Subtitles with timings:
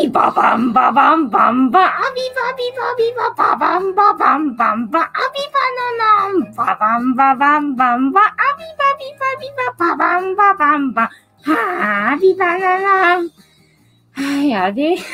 [0.00, 5.14] い、ババンババンバンバン、アビバビバビバ、ババンババンバンバン、アビ
[5.52, 9.46] バナナン、ババンババンバンバン、アビバビバビ
[9.78, 11.10] バ、ババンババンバン、は
[12.10, 13.30] あ、アビバナナン。
[14.12, 14.96] はい、あれ。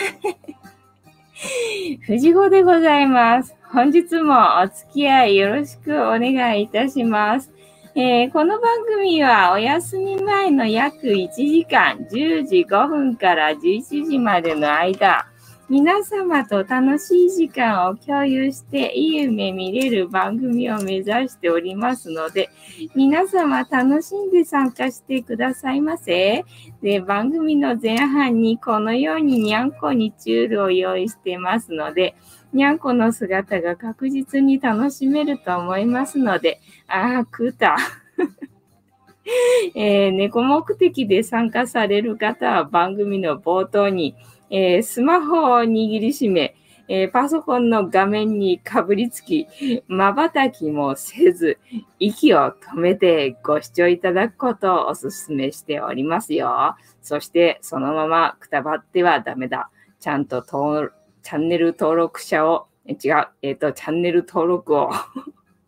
[2.07, 3.55] 藤子でございます。
[3.73, 7.53] 本日もお付き合いよろしくお願いいたします。
[7.95, 15.27] えー、この番組はお休み前の約1時間、10時5分から11時までの間、
[15.69, 22.51] 皆様と楽しい時間を共有していい夢見れる番組を目指しておりますので、
[22.95, 26.45] 皆様楽しんで参加してくださいませ。
[26.83, 32.15] で、番組の前半にこのようににゃんこにチュールを用意してますので、
[32.53, 37.77] にゃんこの姿が確実に楽しめると思いますので、ああ、食うた。
[39.75, 44.17] えー、猫目的で参加される方は番組の冒頭に、
[44.49, 46.55] えー、スマホを握りしめ、
[46.89, 49.47] えー、パソコンの画面にかぶりつき、
[49.89, 51.59] 瞬きもせず、
[51.99, 56.77] 息を止めてご視聴いただくことをお勧めしておりますよ。
[57.03, 59.71] そして、そのままくたばってはダメだ。
[60.01, 60.43] ちゃんと
[61.29, 64.91] チャンネル登録者を、え違う、えっ、ー、と、チャンネル登録を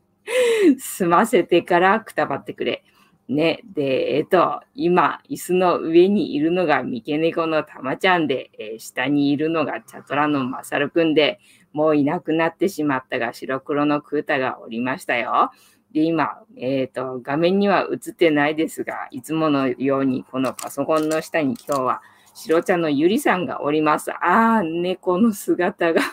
[0.80, 2.82] 済ませてからくたばってくれ。
[3.28, 3.60] ね。
[3.74, 11.38] で、えっと、今、椅子の上にいるのが三毛猫のたまちゃんで、えー、下にいるのがチャトラのまさるくんで、
[11.74, 15.50] もういなくなってしまったが白黒のクータがおりましたよ。
[15.92, 22.02] で、今、えっ、ー、と、画面には映ってないですが、いつものようにこのパソコンの下に今日は
[22.34, 24.10] 白茶のゆりさんがおります。
[24.12, 26.00] ああ、猫の姿が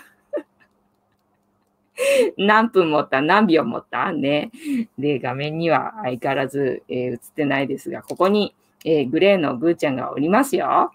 [2.37, 3.21] 何分持った？
[3.21, 4.11] 何秒持った？
[4.11, 4.51] ね。
[4.97, 10.91] で、画面には相変わらず、えー、映ってないですが、ここに、えー、グレーのぐーちゃんがおりますよ。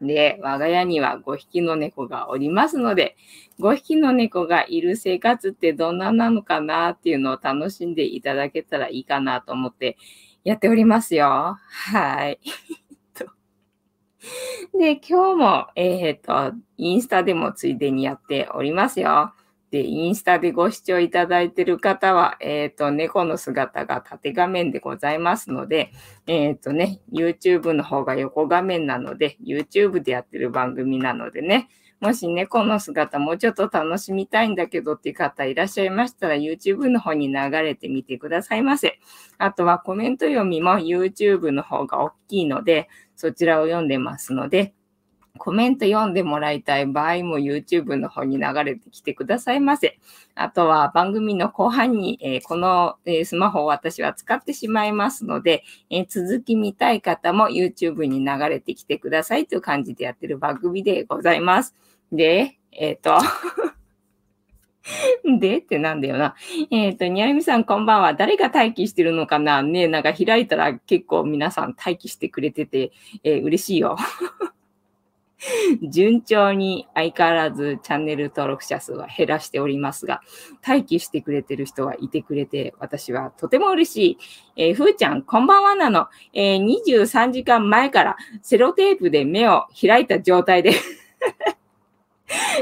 [0.00, 3.16] で、我が家には5匹の猫がおりますので、
[3.60, 9.96] 5匹の猫がいる生活ってどんななのかなっていうのを楽しんでいただけたらいいかなと思って
[10.42, 11.56] やっておりますよ。
[11.60, 12.40] はい。
[14.78, 19.34] で、今日も、えっ、ー、と、インスタでもついでにやっておりますよ。
[19.70, 25.92] で、インスタでご視聴いただいている方は、えっ、ー、と、猫の姿が縦画面でございますので、
[26.26, 31.68] えっ、ー、とね、YouTube の方が横画面なので、YouTube でやってる番組なのでね、
[32.02, 38.98] もし猫の姿もうちょっと楽しみたいんだけどっていう方いらっしゃいましたら、YouTube の方に流れてみてくださいませ。
[39.38, 44.74] あとはコメント読みも YouTube の方が大きいので、そちらを読んでますので、
[45.38, 50.00] コメント読んでもらいたい場合も YouTube の方に流れてきてくださいませ。
[50.34, 61.74] あとは番組の後半に、えー、この、え、スマホを私は使ってしまいますので、えー、続き見たい方も YouTube に流れてきてくださいという感じでやってる番組でございます。
[62.12, 63.18] で、えっ、と
[65.38, 66.34] でってなんだよな。
[66.70, 68.14] えっ、ー、と、にゃみさんこんばんは。
[68.14, 69.62] 誰が待機してるのかな？
[69.62, 72.92] ねなんか開いたら結構皆さん待機してくれてて、
[73.24, 73.96] えー、嬉しいよ。
[75.88, 80.20] 順調に相変わらずチャンネル登録者数は減らしておりますが、
[80.66, 84.18] 待機してくれてる人がいてくれて、私はとても嬉しい。
[84.56, 86.08] えー、ふーちゃん、こんばんはなの。
[86.32, 90.72] えー、23時間前からセロテープで目を開いた状態で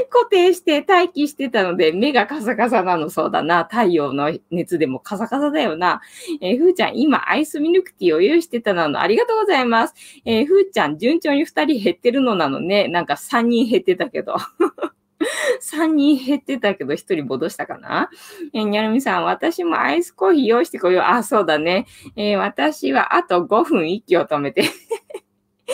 [0.09, 3.67] 固定して待機してたので、目がカサカサなの、そうだな。
[3.69, 6.01] 太陽の熱でもカサカサだよな。
[6.41, 9.93] えー、ふーちゃん、今、アイスミルクティーを用意してたなの、ありがとうございます。
[10.25, 12.87] えー、ふーちゃん、順調に2人減ってるのなのね。
[12.87, 14.35] なんか3人減ってたけど。
[15.61, 18.09] 3人減ってたけど、1人戻したかな
[18.53, 21.03] え、にゃるみさん、私もアイスコーヒー用意してこよう。
[21.03, 21.85] あ、そうだね。
[22.15, 24.63] えー、私はあと5分息を止めて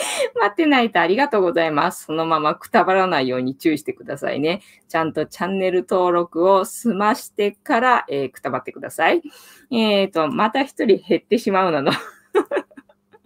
[0.34, 2.04] 待ってないとありがとうございます。
[2.04, 4.62] そのままくたばらないように注意してくださいね。
[4.88, 9.22] ちゃんとチャンネル登録を済ましてから、えー、くたばってください。
[9.70, 11.92] えっ、ー、と、また一人減ってしまうなの。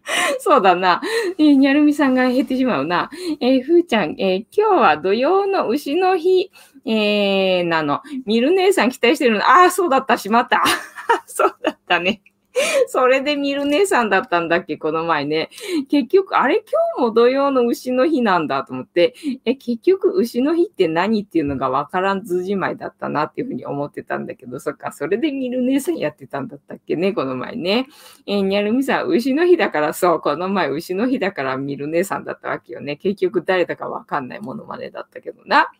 [0.38, 1.00] そうだな。
[1.38, 3.10] えー、にゃるみさんが減ってしまうな。
[3.41, 6.51] えー、ふーちゃん、えー、今日は土曜の牛の日、
[6.84, 8.01] えー、なの。
[8.27, 9.45] ミル姉さん期待してるの。
[9.45, 10.63] ああ、そうだった、しまった。
[11.27, 12.22] そうだったね。
[12.89, 15.51] それで見る姉さんだったんだっけ、この前ね。
[15.89, 16.57] 結局、あれ
[16.97, 19.15] 今日も土曜の牛の日なんだと思って、
[19.45, 27.87] え、結局牛の日って何っていうのがわからんずじまいだったなっていうふうに思ってたんだけど、そっか、それで見る姉さんやってたんだったっけね、この前ね。
[28.27, 32.97] え、にゃるみさん、牛の日だからそう、この前牛の日だから見る姉さんだったわけよね。
[32.97, 35.71] 結局誰だかわかんないものまねだったけどな。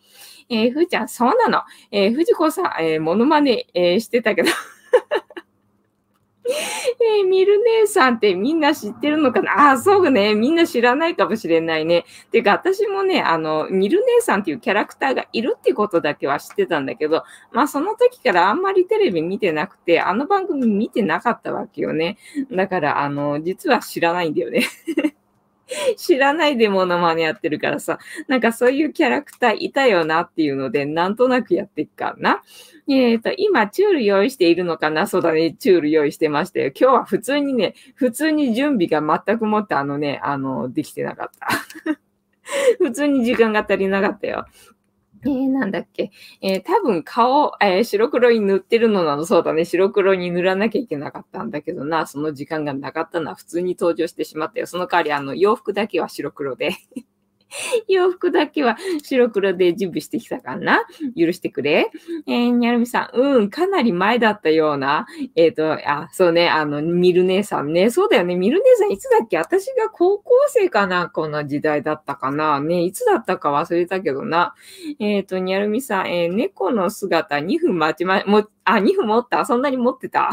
[0.49, 1.61] えー、ふーちゃん、そうなの。
[1.91, 4.49] えー、藤子さん、えー、モノマネ、えー、してたけど
[7.19, 9.71] えー、ミル姉さんってみんな知ってるのかな？
[9.71, 10.35] あ、そうね。
[10.35, 12.05] みんな知らないかもしれないね。
[12.31, 22.17] てか、私もね、あの、ミル姉さんっていうキャラクターがいるってことだけは知ってたんだけど、まあ、その時からあんまりテレビ見てなくて、あの番組見てなかったわけよね。
[22.51, 24.63] だから、あの、実は知らないんだよね。
[25.97, 32.41] 知らないでモノマネやってるからさ、なんかそういうキャラクターいたよなっていうので、なんとなくやっていくかな。
[32.87, 35.07] えっ、ー、と、今、チュール用意しているのかな？
[35.07, 36.67] そうだね、チュール用意してましたよ。
[36.67, 41.47] 今日は普通にね、普通に準備が全くもってあのね、あの、できてなかった。
[42.77, 44.45] 普通に時間が足りなかったよ。
[45.25, 46.11] えー、なんだっけ。
[46.41, 49.65] えー、多分顔、えー、白黒に塗ってるのなの、そうだね。
[49.65, 54.67] 白黒に塗らなきゃいけなかったんだけどな、その時間がなかったのは普通に登場してしまったよ。
[54.67, 56.71] その代わり、あの、洋服だけは白黒で
[57.87, 60.81] 洋服だけは白黒で準備してきたかな？
[61.17, 61.91] 許してくれ。
[62.27, 65.05] えー、にゃるみさん、うん、かなり前だったような。
[65.35, 67.89] えっ、ー、と、あ、そうね、あの、ミル姉さんね。
[67.89, 69.37] そうだよね、ミル姉さんいつだっけ？
[69.37, 71.09] 私が高校生かな？
[71.09, 72.59] こんな時代だったかな。
[72.59, 74.55] ね、いつだったか忘れたけどな。
[74.99, 79.45] えっ、ー、と、にゃるみさん、えー、猫の姿2分待ちま、も、あ、2分持った？
[79.45, 80.31] そんなに持ってた？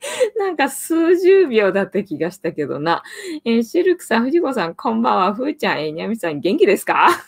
[0.38, 3.02] なんか数十秒だった気がしたけどな。
[3.44, 5.34] えー、シルクさん、藤子さん、こんばんは。
[5.34, 7.08] ふーちゃん、えー、にゃみさん、元気ですか？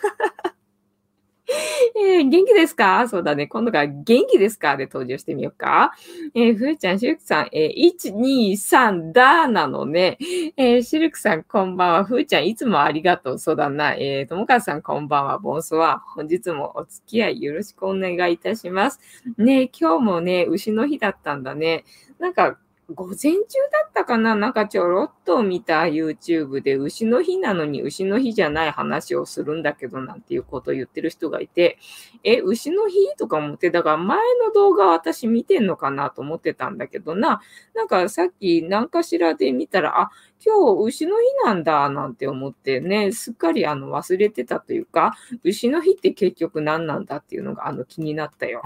[1.94, 3.06] えー、元気ですか？
[3.08, 3.46] そうだね。
[3.46, 5.92] 今度から元気ですかで登場してみようか。
[6.34, 10.16] えー、ふーちゃん、シルクさん、えー、1、2、3、だなのね。
[10.56, 12.04] えー、シルクさん、こんばんは。
[12.04, 13.38] ふーちゃん、いつもありがとう。
[13.38, 13.92] そうだな。
[13.94, 15.38] えー、ともかさん、こんばんは。
[15.38, 19.00] ボンスは、本日もお付き合いよろしくお願いいたします。
[19.36, 21.84] ね今日もね、牛の日だったんだね。
[22.18, 22.58] なんか、
[22.90, 23.38] 午前中
[23.70, 24.34] だったかな？
[24.34, 31.78] なんかちょろっと見た YouTube で牛の日なのに牛の日じゃない話をするんだけどなんていうことを言ってる人がいて、
[32.24, 37.40] え、牛の日とか思って、だから前の動画私見てんのかなと思ってたんだけどな、
[37.74, 40.10] なんかさっき何かしらで見たら、あ、
[40.44, 45.14] 今日牛の日なんだなんて思ってね、すっかりあの忘れてたというか、
[45.44, 48.60] 牛の日って結局何なんだっていうのがあの気になったよ。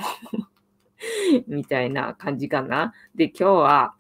[1.46, 2.94] みたいな感じかな。
[3.14, 3.94] で、今日は、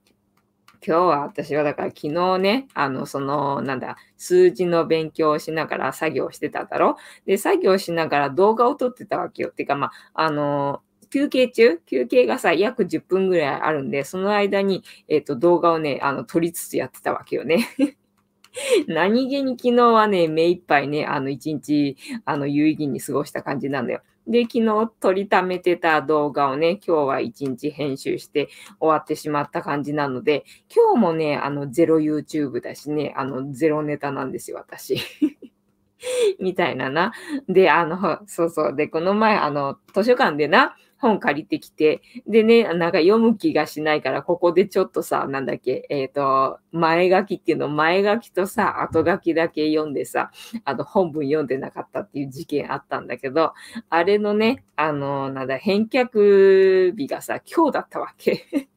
[0.86, 6.96] 今日は私はだから昨日ね、あの、その、なんだ、数字の勉強をしながら作業してただろ？
[7.26, 9.48] で、作業しながら動画を撮ってたわけよ。
[9.48, 11.80] っていうか、まあ、あの、休憩中？
[11.86, 17.66] 休憩がさ、約10分ぐらいあるんで、その間に、えっ、ー、と、動画をね、あの、撮りつつやってたわけよね。
[18.86, 24.02] 何気に昨日はね、目いっぱいね、あの、一日、あの、有意義に過ごした感じなんだよ。
[24.26, 28.48] で、昨日撮りためてた動画をね、今日は一日編集して
[28.80, 30.44] 終わってしまった感じなので、
[30.74, 34.98] 今日もね、あの、ゼロ YouTube だしね、あの、ゼロネタなんですよ、私。
[36.40, 37.12] みたいなな。
[37.48, 38.76] で、あの、そうそう。
[38.76, 50.30] で、この前、あの、図書館でな、本借りてきて、でね、なんか読む気がしないから、ここでちょっとさ、なんだっけ、えっ、ー、と、前書きっていうの、前書きとさ、後書きだけ読んでさ、
[50.64, 53.52] あの、本文読んでなかったっていう事件あったんだけど、
[53.90, 58.68] あれのね、あの、なんだ、返却日がさ、今日だったわけ。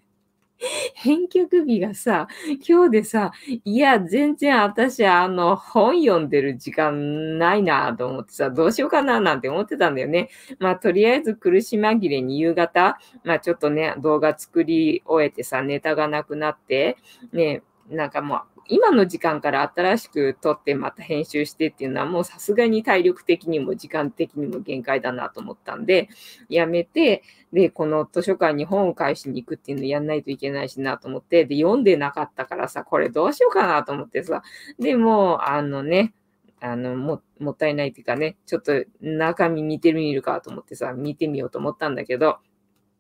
[0.96, 2.28] 返却日がさ、
[2.68, 3.32] 今日でさ、
[3.64, 10.30] いや、全然私、あの、本読んでる時間ないなと思ってさ、どうしようかななんて思ってたんだよね。
[10.60, 16.98] まあ、とりあえず苦し紛れに夕方、まあ、ちょっとね、動画作り終えてさ、ネタがなくなって、
[17.32, 26.08] ね、なんかもう、今の時間から新しく撮ってまた編集してっていうのはもうさすがに体力的にも時間的にも限界だなと思ったんで、
[26.50, 34.44] やめて、で、この図書館に本を返しに行くっていうのやんないといけないしなと思って、で、読んでなかったからさ、これどうしようかなと思ってさ、
[34.80, 36.14] でも、あのね、
[36.62, 42.38] あの、も、もったいないっていうかね、ちょっと中身見てみるかと思ってさ、見てみようと思ったんだけど、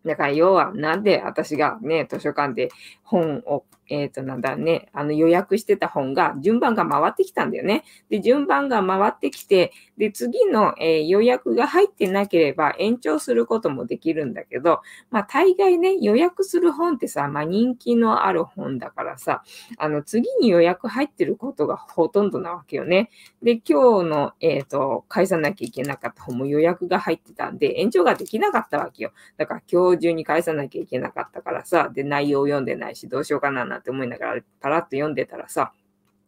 [0.05, 2.69] だから要はなんで私がね、図書館で
[3.03, 7.83] 本をえっ、ー、と、なんだね、あの予約してた本が、順番が回ってきたんだよね。
[8.09, 19.43] で、順番が回ってきて、で、次の、えー、予約が入ってなければ延長することもできるんだけど、まあ、大概ね、予約する本ってさ、まあ、人気のある本だからさ、
[19.77, 23.09] あの、次に予約入ってることがほとんどなわけよね。
[23.41, 29.11] で、今日の、えっ、ー、と、返さなきゃいけなかった本も予約が入ってたんで、延長ができなかったわけよ。
[29.37, 35.73] だから今日中に返さなきゃいけなかったからさ、で、内容を読んでないし、どうしようかななんって思いながらパラッと読んでたらさ、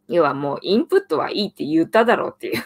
[0.07, 2.63] 要はもうインプットはいいって言っただろうっていう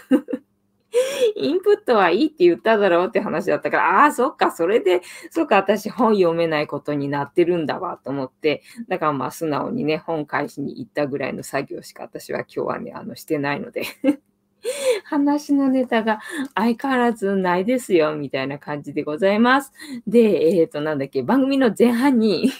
[1.35, 13.83] インプットはいいって言っただろうって話だったから、ああ、そっか、それで、そっか、私本読めないことになってるんだわと思って、だからまあ素直にね、本返しに行ったぐらいの作業しか私は今日はね、あの、してないので
[15.05, 16.19] 話のネタが
[16.55, 19.73] 相変わらずないですよ、みたいな感じでございます。
[20.07, 22.51] で、えっ、ー、と、なんだっけ、番組の前半に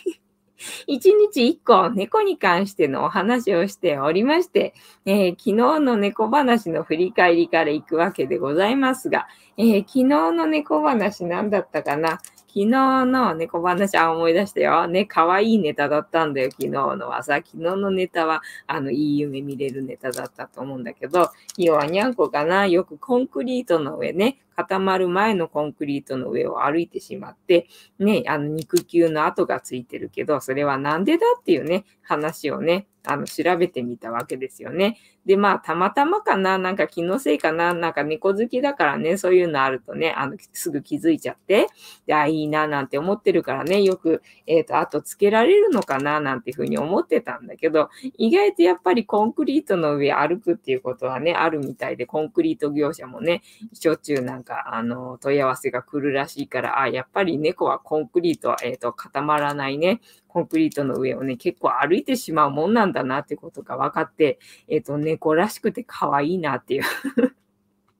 [0.87, 4.73] 一日一個猫に関してのお話をしておりまして、
[5.05, 12.19] えー、昨日の猫話の振り返りから行くわけでございますが、えー、昨日の猫話何だったかな？
[12.47, 12.67] 昨日
[13.05, 14.87] の猫話、あ、思い出したよ。
[14.87, 17.41] ね、可愛いネタだったんだよ、昨日のはさ。
[17.45, 27.67] 昨日のネタは、あの、いい夢見れるネタだったと思うんだけど、要はにゃんこかな、よくコンクリートの上ね、固まる前のコンクリートの上を歩いてしまって、
[27.99, 34.97] ね、あの、肉球の跡がついてるけど、それはなんでだっていうね、話をね、あの、調べてみたわけですよね。
[35.25, 41.67] で、まあ、たまたまかな、なんか気のせいかな、なんか猫好きだからね、そういうのあるとね、あの、すぐ気づいちゃって、
[42.05, 53.41] で、あ、いいな、なんて思ってるからね、よく、えっ、ー、と、あとつけられるのかな、なんていうふうに思ってたんだけど、意外とやっぱりコンクリートの上歩くっていうことはね、あるみたいで、コンクリート業者もね、
[53.73, 59.99] しょっちゅうなんか、かあの、問い合わせが来るらしいから、あ、やっぱり猫はコンクリート、えっ、ー、と、固まらないね、
[60.29, 66.83] コンクリートの上をね、結構歩いてしまうもんなんだなってことが分かって、えっ、ー、と、猫らしくて可愛いなっていう。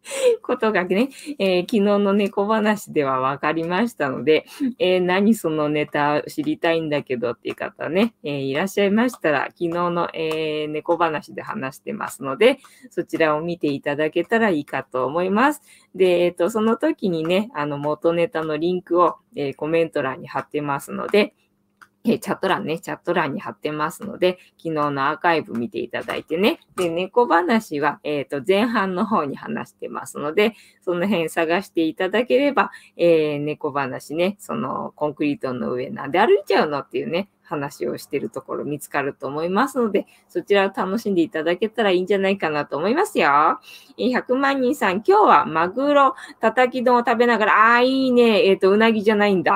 [0.41, 1.09] ことがね、
[1.39, 4.45] えー、昨日の猫話では分かりましたので、
[4.79, 12.59] えー、何そのネタ知りたいんだけどっていう方ね、えー、いらっしゃいましたら、昨日の、え猫話で話してますので、
[12.89, 15.62] そちらを見ていただけたらいいかと思います。
[15.93, 21.33] で、えっ、と、その時にね、あの元ネタのリンクを、えコメント欄に貼ってますので、
[22.07, 26.59] えチャット欄ね、チャット欄に貼ってますので、昨日のアーカイブ見ていただいてね。
[26.75, 43.59] で、猫話は、えっ、ー、と、前半の方に話してますので、その辺探していただければ、えー、猫話ね、そのコンクリートの上なんで歩いちゃうのっていうね、話をしてるところ見つかると思いますので、そちらを楽しんでいただけたらいいんじゃないかなと思いますよ。
[43.97, 48.45] 100万人さん、今日はマグロ、たたき丼を食べながら、ああ、いいね。
[48.47, 49.55] えっ、ー、と、うなぎじゃないんだ。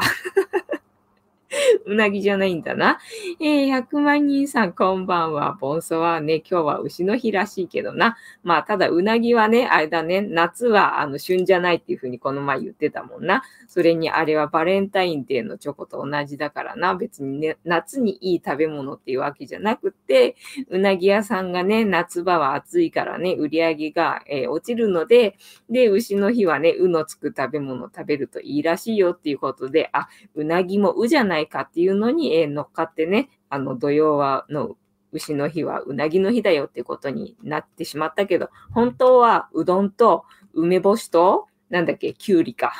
[1.85, 2.99] うなぎじゃないんだな。
[3.39, 5.57] えー、100万人さん、こんばんは。
[5.59, 8.17] ボンソはね、今日は牛の日らしいけどな。
[8.43, 13.43] まあ、ただ、うなぎはね、あれだね、夏は、あの、旬じゃないっていうふうにこの前言ってたもんな。
[13.67, 16.95] それに、あれはバレンタインデーのチョコと同じだからな。
[16.95, 20.35] 別にね、夏にいい食べ物っていうわけじゃなくて、
[20.69, 25.37] うなぎ屋さんがね、夏場は暑いからね、売り上げが、えー、落ちるので、
[25.69, 34.75] で、牛の日はね、うのつく食べ物を食べるといいらしいよっていうことで、あ、うなぎもうじゃないないかっていうのに、え乗っかってね、あの、土曜はの
[35.11, 42.73] 牛の日はうなぎの日だよっていうことになってしまったけど、本当はうどんと梅干しと、なんだっけ、きゅうりか。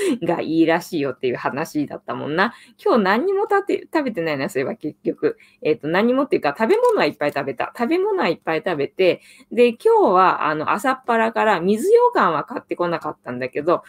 [0.22, 2.54] がいいらしいよっていう話だったもんな。
[2.82, 5.38] 今日何にも食べ食べてないな、そういえば結局。
[5.62, 7.72] えっ、ー、と、何もっていうか、食べ物はいっぱい食べた。
[7.76, 9.20] 食べ物はいっぱい食べて、
[9.50, 13.82] で、今日は、あの、朝っぱらから水羊羹は買ってこなかったんだけど、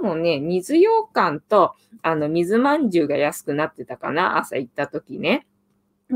[0.00, 5.46] 今日もね、水羊羹と、あの、水まんじゅうが安くなってたかな、朝行った時ね。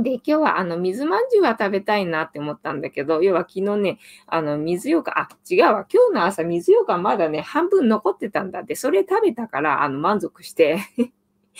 [0.03, 10.79] で、今日はあの水まんじゅうは食べたいなって思ったんだけど、要は昨日ね、あの水ようか、あ、違うわ、今日の朝水ようかんまだね、半分残ってたんだって、それ食べたから、あの満足して。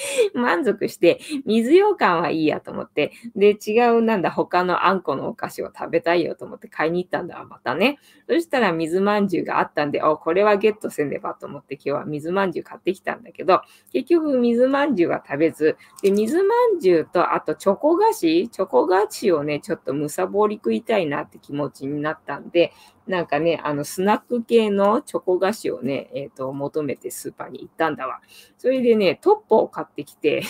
[0.35, 7.39] 満足して、水羊羹はいいやと思って、で、違うなんだ、他のあんこのお菓子を食べたいよと思って買いに行ったんだ。
[7.39, 7.99] わ、またね。
[8.29, 13.63] そしたら水まんじゅうがあったんで、お、これはゲットせねばと思って今日は水まんじゅう買ってきたんだけど、
[13.93, 22.73] 結局水まんじゅうは食べず、で、水まんじゅうと、あとチョコ菓子、チョコ菓子をね、ちょっとむさぼり食いたいなって気持ちになったんで、
[23.09, 28.21] なんかね、あの、スナック系のチョコ菓子をね、えっ、ー、と、求めてスーパーに行ったんだわ。
[28.59, 30.43] それでね、トッポを買ってきて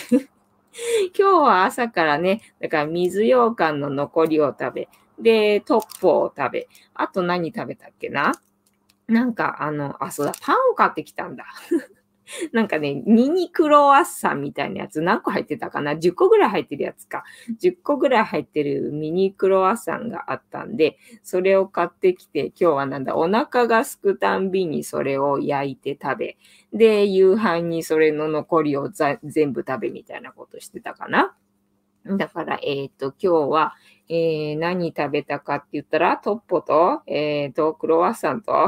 [1.17, 8.33] 今日は朝からね、だから水羊羹の残りを食べ、で、トッポを食べ、あと何食べたっけな？
[9.07, 11.45] なんか、あの、あ、そうだ、パンを買ってきたんだ。
[12.53, 17.23] なんかね、ミニクロワッサンみたいなやつ何個入ってたかな ?10 個ぐらい入ってるやつか。
[17.61, 26.37] 10個ぐらい入ってるミニクロワッサンがあったんで、それを買ってきて、今日はなんだ、お腹が空くたんびにそれを焼いて食べ、
[26.73, 31.35] で、夕飯にそれの残りを全部食べみたいなことしてたかな？
[32.05, 33.75] だから、えっ、ー、と、今日は、
[34.07, 38.67] えー、何食べたかって言ったら、トッポと、えっ、ー、と、クロワッサンと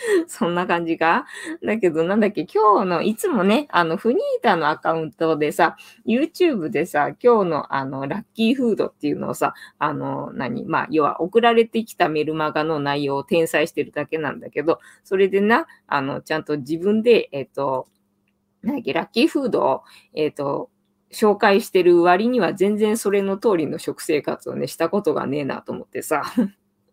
[0.26, 1.26] そんな感じか？
[1.64, 5.76] だけど、なんだっけ、今日の、いつもね、あの、フニータのアカウントでさ、
[6.06, 10.64] YouTube でさ、今日の、あの、ラッキーフードっていうのをさ、あの、何？
[10.64, 17.88] まあ、要は送られてきたメルマガの内容を転載してるだけなんだけど、それでな、あの、ちゃんと自分で、えっ、と、
[18.62, 19.82] なんだっけ、ラッキーフードを、
[20.14, 20.70] えっ、と、
[21.12, 26.22] 紹介してる割には全然それの通りの食生活をね、したことがねえなと思ってさ。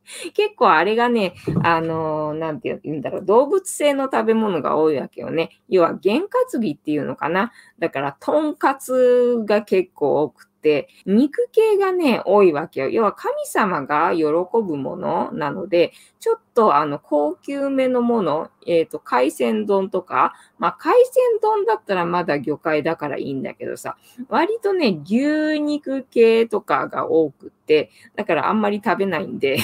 [0.33, 1.33] 結構あれがね、
[1.63, 5.51] あのー、なんて言うんだろう、動物性の食べ物が多いわけよね。
[5.69, 7.51] 要は、験担ぎっていうのかな。
[7.79, 12.89] だから、とんかつが結構多くて、肉系がね、多いわけよ。
[12.89, 23.95] 要は、神様が喜ぶものなので、ちょっとあの、高級めのもの、えっ、ー、と、海鮮丼とか、まあ、海鮮丼だったらまだ魚介だからいいんだけどさ、
[24.27, 29.59] 割とね、牛肉系とかが多くって、だからあんまり食べないんで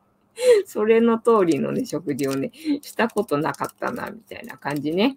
[0.66, 2.50] それの通りのね、食事をね、
[2.82, 5.16] したことなかったな、みたいな感じね。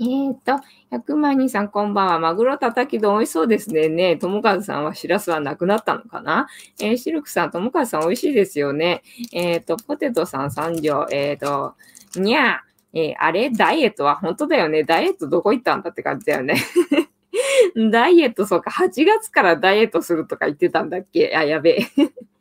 [0.00, 2.18] えーと、百万人さんこんばんは。
[2.18, 3.88] マグロたたき丼美味しそうですね。
[3.88, 6.48] ねともかずさんはしらすはなくなったのかな？
[6.80, 9.02] えー、シルクさん、友和さん美味しいですよね。
[9.32, 11.74] えーと、ポテトさん三条、えーと、
[12.18, 14.82] にゃー、えー、あれダイエットは本当だよね。
[14.82, 16.56] ダイエットどこ行ったんだって感じだよね。
[17.90, 21.34] ダイエット、そうか、8月からダイエットするとか言ってたんだっけ？
[21.34, 21.86] あ、やべえ。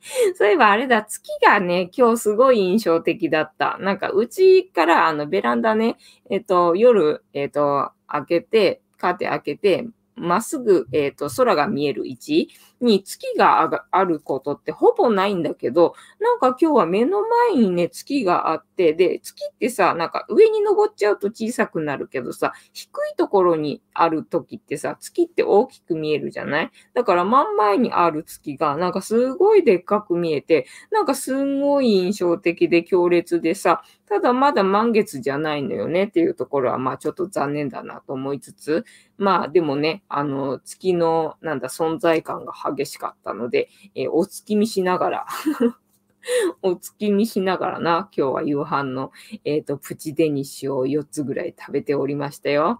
[0.35, 3.77] そういえばあれだ、月がね、今日すごい印象的だった。
[3.79, 5.97] なんか、うちからあのベランダね、
[6.29, 12.49] えっと、夜、えっと、開けて、カーテン開けて、まっすぐ、えっ、ー、と、空が見える位置
[12.81, 26.71] に月があることってほぼないんだけど、なんか今日は目の前にね、月があって、で、月ってさ、なんか上に登っちゃうと小さくなるけどさ、低いところにある時ってさ、月って大きく見えるじゃない？
[26.93, 38.83] だから真ん前にある月が、なんかすごいでっかく見えて、なんかすんごい印象的で強烈でさ、ただまだ満月じゃないのよねっていうところは、まあちょっと残念だなと思いつつ、
[39.17, 45.25] まあでもね、あの、月の、なんだ、存在感が激激しかったので、えー、お月見しながら
[46.61, 49.11] お月見しながらな、今日は夕飯の、
[49.43, 52.79] えっ、ー、と、プチデニッシュを4つぐらい食べておりましたよ。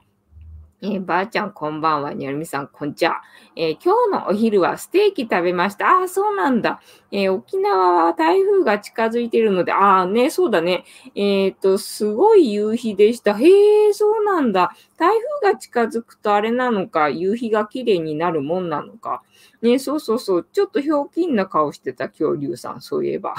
[0.84, 2.14] えー、ばあちゃん、こんばんは。
[2.14, 3.22] にゃるみさん、こんちゃ。
[3.56, 5.88] えー、今日のお昼はステーキ食べました。
[5.88, 6.82] ああ、そうなんだ。
[7.12, 10.84] えー、沖縄は台風が近づいてるので、ああね、そうだね。
[11.14, 13.36] えっ、と、すごい夕日でした。
[13.36, 14.72] へえ、そうなんだ。
[14.98, 19.22] 台風が近づくとあれなのか、夕日が綺麗になるもんなのか。
[19.62, 20.48] ね、そうそうそう。
[20.52, 23.36] ちょっとひょうきんな顔してた恐竜さん、そういえば。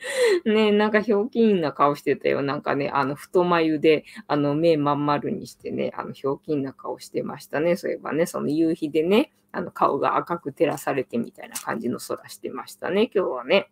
[0.44, 2.42] ねなんかひょうきんな顔してたよ。
[2.42, 7.76] なんかね、あの、太眉で、あの、目まん丸にしてね、あの、ひょうきんな顔してましたね。
[7.76, 13.70] そういえばね、その夕日でね、あの、顔が赤く照らされてみたいな感じの空してましたね、今日はね。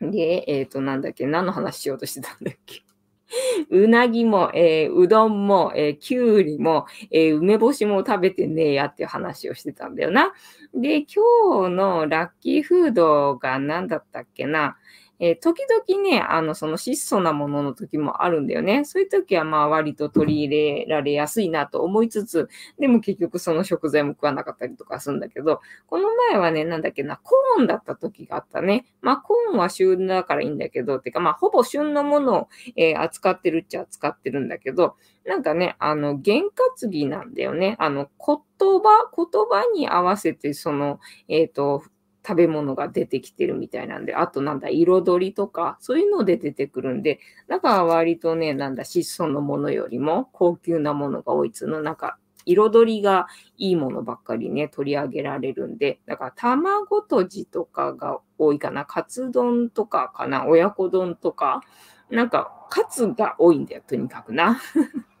[0.00, 2.82] で、えっ、ー、と、なんだっけ、何の話しようとしてたんだっけ。
[3.70, 10.32] うなぎも、えー、うどんも、えー、きゅうりも、えー、梅干しも食べてねえやっていう話をしてたんだよな。
[10.74, 14.76] で、今日のラッキーフードが何だったっけな。
[15.20, 18.84] えー、時々ね、あの、その質素なものの時もあるんだよね。
[18.84, 28.86] そういう時はまあ割と取り入れられやすいなと思いつつ、でも結局その食材も食わなかったりとかするんだけど、この前はね、なんだっけな、コーンだった時があったね。
[29.00, 34.96] まあコーンは旬だからいいんだけど、てかまあほぼ旬のものを、えー、扱ってるっちゃ扱ってるんだけど、
[35.28, 36.44] なんかね、あの、験
[36.80, 37.76] 担ぎなんだよね。
[37.78, 38.38] あの、言
[38.80, 41.82] 葉、言葉に合わせて、その、えっ、ー、と、
[42.28, 61.62] 食べ物が出てきてるみたいなんで、あとなんだ、彩りとか、そういうので出てくるんで、だか割とね、なんだ、質素のものよりも高級なものが多いつの、なんか、彩りがいいものばっかりね、取り上げられるんで、だから卵とじとかが多いかな、カツ丼とかかな、親子丼とか、
[62.10, 64.60] なんか、カツが多いんだよ、とにかくな。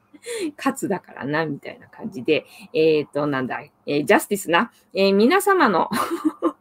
[0.56, 2.44] カツだからな、みたいな感じで、
[2.74, 5.88] えっ、ー、と、なんだ、えー、ジャスティスな、えー、皆様の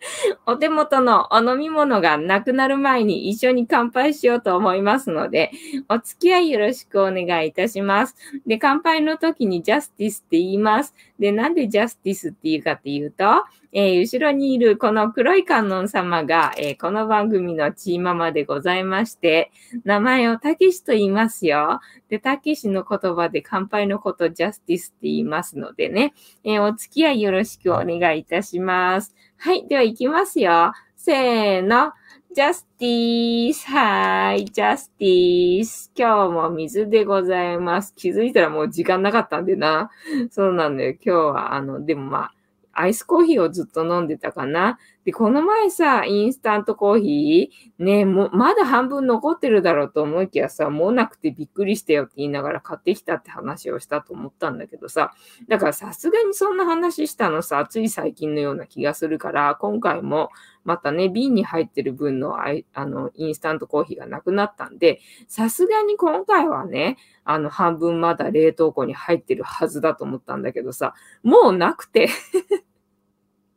[0.46, 5.50] お手元のお飲み物がなくなる前に一緒に乾杯しようと思いますので、
[5.88, 8.16] お付き合いよろしくお願いいたします。
[8.46, 10.94] で、乾杯の時にジャスティスって言います。
[11.18, 13.24] で、なんでジャスティスって言うかっていうと、
[13.72, 19.52] えー、後ろにいるこの黒い観音様が、えー、この番組のチーママでございまして、
[19.84, 21.80] 名前をたけしと言いますよ。
[22.08, 29.14] で、たけしの言葉で乾杯のことジャスティスって言いますのでね、えー、お付き合いよろしくお願いいたします。
[29.36, 29.68] はい。
[29.68, 30.72] では行きますよ。
[30.96, 31.92] せーの。
[32.32, 33.66] ジャスティース。
[33.66, 34.44] はい。
[34.44, 35.90] ジャスティース。
[35.96, 37.92] 今日も水でございます。
[37.96, 39.90] 気づいたらもう時間なかったんでな。
[40.30, 40.92] そうなんだよ。
[40.92, 42.32] 今日は、あの、でもまあ、
[42.80, 44.78] アイスコーヒーをずっと飲んでたかな。
[45.04, 55.12] で、この前さ、インスタントコーヒー、ね、もう、まだ半分残ってるだろうと思いきやさ、もうなくてびっくりしたよって言いながら買ってきたって話をしたと思ったんだけどさ、
[55.48, 60.30] だからさすがにそんな話したのさ、つい最近のような気がするから、今回も
[60.64, 72.08] またね、瓶に入ってる分のああのインスタントコーヒーがなくなったんで、さすがに今回はね、あの半分まだ冷凍庫に入ってるはずだと思ったんだけどさ、もうなくて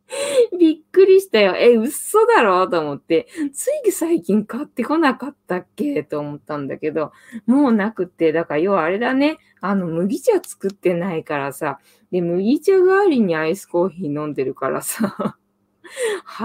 [0.59, 1.55] びっくりしたよ。
[1.55, 2.67] え、嘘だろ？
[2.67, 6.03] と思って、つい最近買ってこなかったっけ？
[6.03, 7.11] と思ったんだけど、
[7.45, 11.79] もうなくて、だから要はあれだね、あの、麦茶作ってないからさ、
[12.11, 15.37] で、麦茶代わりにアイスコーヒー飲んでるからさ、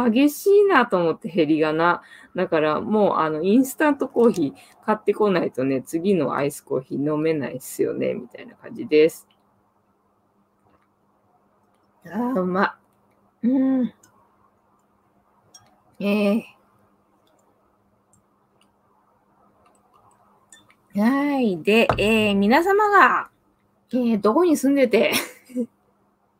[0.05, 2.03] 激しいなと思って減りがな。
[2.35, 9.27] だからもうあのインスタントコーヒー買ってこないとね、次のアイスコーヒー飲めないっすよね、みたいな感じです。
[12.07, 12.79] あ、うま。
[13.42, 13.92] うん。
[16.01, 21.62] えー、はい。
[21.62, 23.31] で、えー、皆様が、
[23.92, 25.12] えー、どこに住んでて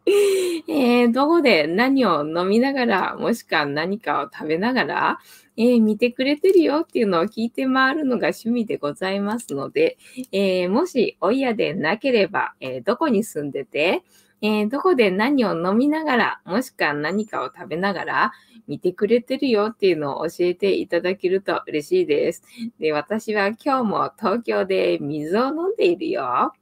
[0.69, 5.19] えー、どこで何を飲みながら、もしくは何かを食べながら、
[5.57, 9.99] えー、見てくれてるよっていうのを聞いて回るのが趣味でございますので、
[10.33, 14.03] えー、もしお嫌でなければ、えどこに住んでて、
[14.41, 18.33] えどこで何を飲みながら、もしくは何かを食べながら、
[18.69, 22.43] 見てくれてるよっていうのを教えていただけると嬉しいです。
[22.79, 26.53] で、私は今日も東京で水を飲んでいるよ。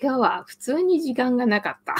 [0.00, 1.94] 今日は普通に時間がなかった。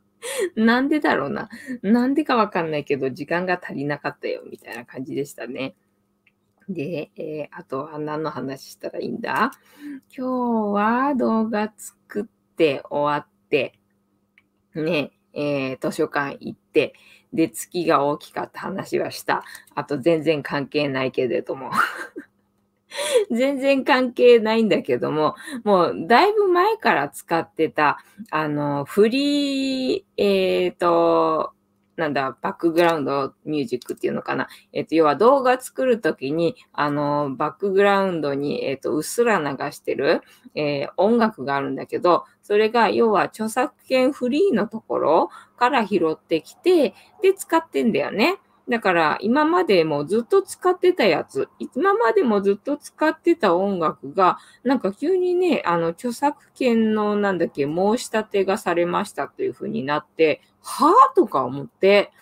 [0.60, 1.48] なんでだろうな。
[1.82, 5.76] なんでかわかんないけど、時間が足りなかったよ、みたいな感じでしたね。
[6.68, 9.52] で、えー、あとは何の話したらいいんだ？
[10.14, 12.24] 今日は動画作っ
[12.56, 13.77] て終わって、
[14.74, 16.94] ね、えー、図書館行って、
[17.32, 19.44] で、月が大きかった話はした。
[19.74, 21.70] あと全然関係ないけれども。
[23.30, 27.98] 全然関係ないんだけども、もうだいぶ前から使ってた、
[28.30, 31.52] あの、フリー、えっ、ー、と、
[31.96, 34.48] なんだ、バックグラウンドミュージックっていうのかな。
[34.72, 40.22] えっ、と、要は動画作るときに、あの、バックグラウンドに、えっ、と、うっすら流してる、
[40.54, 48.38] え、音楽があるんだけど、それが、要は著作権フリーのところから拾ってきて、で、使ってんだよね。
[48.70, 62.12] だから今までもずっと使ってたやつ、今までもずっと使ってた音楽が、なんか急にね、あの著作権のなんだっけ、申し立てがされましたっていう風になって、はぁとか思って、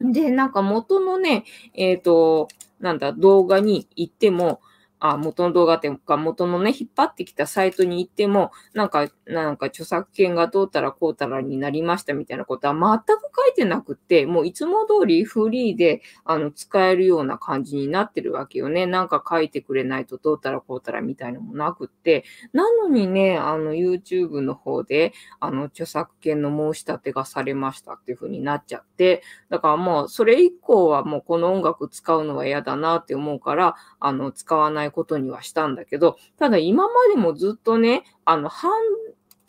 [0.00, 2.48] で、なんか元のね、えっ、ー、と、
[2.80, 4.62] なんだ、動画に行っても、
[5.04, 18.86] あ、元の動画っていうか、元のね、引っ張ってきたサイトに行っても、なんか、なんか著作権がどうたらこうたらになりましたみたいなことは全く書いてなくって、もういつも通りフリーで、あの、使えるような感じになってるわけよね。
[18.86, 38.72] なんか書いてくれないとどうたらこうたらみたいなのもなくって、なのにね、あの、YouTube の方で、あの、著作権の申し立てがされましたっていう風になっちゃって、だからもう、それ以降はもうこの音楽使うのは嫌だなって思うから、あの、使わないことにはしたんだけど、ただ今までもずっとね、あの、ハン、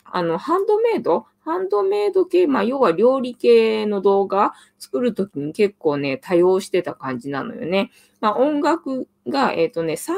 [0.04, 1.26] あの、ハンドメイド？
[1.44, 7.90] ハンドメイド系、まあ、要は料理系の動画作るときに結構ね、多用してた感じなのよね。
[8.22, 10.16] まあ、音楽が、えっ、ー、とね、3、4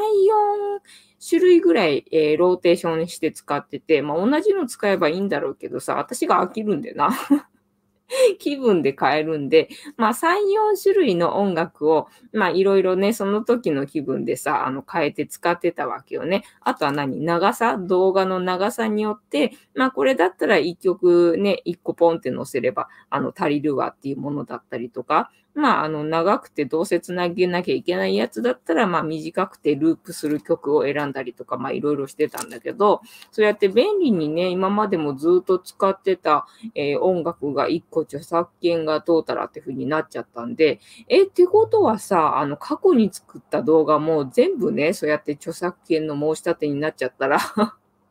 [1.29, 7.11] 種類ぐらい、えー、ローテーションして使ってて、まあ、同じの使えばいいんだろうけどさ、私が飽きるんだよな。
[8.39, 16.45] 気分で変えるんで、まあ3、4種類の音楽を、まあいろいろね、その時の気分でさ、あの変えて使ってたわけよね。
[16.61, 17.21] あとは何？
[17.21, 17.77] 長さ？
[17.79, 33.01] 動画の長さによって、まあこれだったら1曲ね、1個ポンって載せれば、あの足りるわっていうものだったりとか、まあ、あの、長くてどうせつなげなきゃいけないやつだったら、まあ、短くてループする曲を選んだりとか、まあ、いろいろしてたんだけど、
[33.33, 47.39] そうやって便利にね、今までもずっと使ってた、えー、音楽が1個著作権がどうたらっていう風になっちゃったんで、え、ってことはさ、あの、過去に作った動画も全部ね、そうやって著作権の申し立てになっちゃったら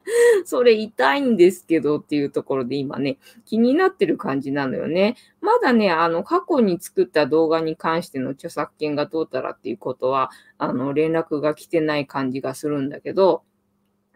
[0.45, 5.15] それ痛いんですけどっていうところで今ね、気になってる感じなのよね。
[5.41, 13.43] まだね、あの、過去に作った動画に関しての著作権がどうたらっていうことは、あの、連絡が来てない感じがするんだけど、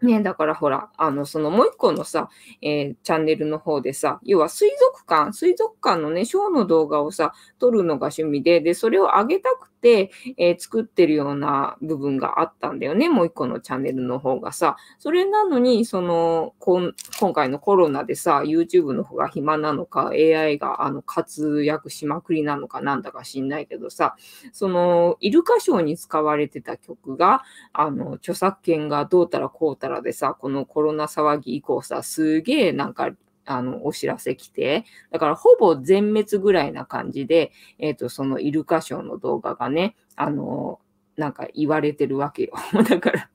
[0.02, 2.30] ねだからほら、あの、そのもう一個のさ、
[2.62, 13.08] えー、チャンネルの方でさ、要は水族館、水族館のね、ショーの動画をさ、撮るのが趣味で、で、それを上げたくて、えー、作ってるような部分があったんだよね。
[13.08, 14.76] もう一個のチャンネルの方がさ。
[14.98, 16.92] それなのに、その、今
[17.32, 24.16] 回のコロナでさ、YouTube の方が暇なのか、AI があの活躍しまくりなのかなんだか知んないけどさ、
[24.52, 33.10] その、イルカショーに使われてた曲が、あの、著作権がどうたらこうたらでさ、このコロナ騒ぎ以降さ、すげえなんか
[33.50, 40.80] あの、お知らせ来て、だからほぼ全滅ぐらいな感じで、えっ、ー、と、そのイルカショーの動画がね、あの、
[41.16, 42.52] なんか言われてるわけよ。
[42.88, 43.30] だから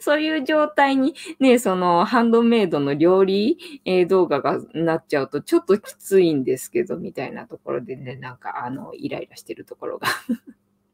[0.00, 10.08] そういう状態にね、そのハンドメイドの料理、えー、動画がなっちゃうとちょっときついんですけど、みたいなところでね、なんかあの、イライラしてるところが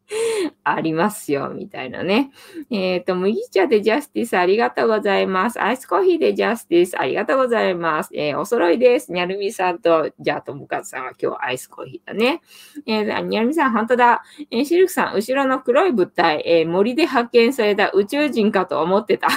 [0.65, 2.31] ありますよ、みたいなね。
[2.71, 5.61] えっ、ー、と、麦茶でジャスティスありがとうございます。
[5.61, 8.11] アイスコーヒーでジャスティスありがとうございます。
[8.15, 9.13] えー、お揃いです。
[9.13, 12.41] にゃるみさんと、じゃあともかずさんは今日アイスコーヒーだね。
[12.87, 14.23] えー、にゃるみさん、本当だ。
[14.51, 19.29] えー、シルクさん、後ろの黒い物体、えー、森で発見された宇宙人かと思ってた。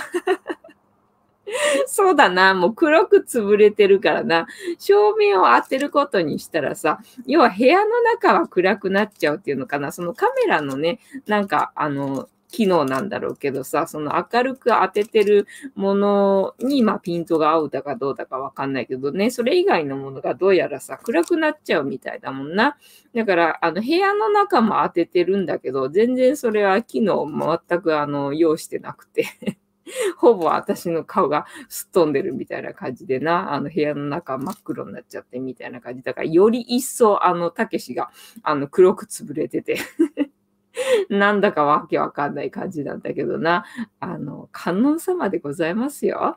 [1.88, 2.54] そうだな。
[2.54, 4.48] もう黒く潰れてるからな。
[4.78, 9.92] 照明を当てることにしたらさ、要は部屋の中は暗くなっちゃうっていうのかな。
[9.92, 22.76] そのカメラのね、なんか、あの、機能なんだろうけどさ、その明るく当ててるものに、まあ、ピントが合うだかどうだかわかんないけどね、それ以外のものがどうやらさ、暗くなっちゃうみたいだもんな。
[23.14, 27.24] だから、あの、部屋の中も当ててるんだけど、全然それは機能
[27.70, 29.26] 全くあの、用してなくて
[30.17, 36.04] ほぼ私の顔がすっ飛んでるみたいな感じでな、あの部屋の中真っ黒になっちゃってみたいな感じ。
[36.04, 38.10] だからより一層あの、たけしが
[38.43, 39.78] あの黒く潰れてて
[41.10, 43.65] なんだかわけわかんない感じなんだけどな。
[43.99, 46.36] あの、観音様でございますよ。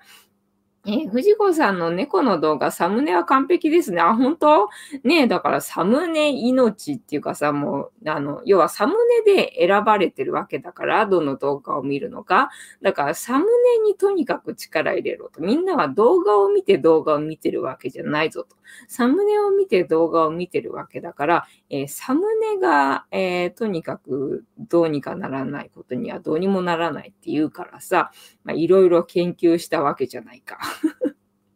[0.85, 4.01] え藤子さんの猫の動画、サムネは完璧ですね。
[4.01, 4.69] あ、本当？
[5.05, 12.51] ねえ、だからサムネ命っていうかさ、もう、あの、要はサムネで選ばれてるわけだから、どの動画を見るのか。
[12.83, 15.41] だからサムネにとにかく力入れろと。
[15.41, 18.57] みんなは動画を見て動画を見てるわけじゃないぞと。
[18.89, 28.11] サムネを見て動画を見てるわけだから、えー、サムネが、えー、とにかくどうにかならないことにはどうにもならないって言うからさ、
[28.43, 30.59] まあ、いろいろ研究したわけじゃないか。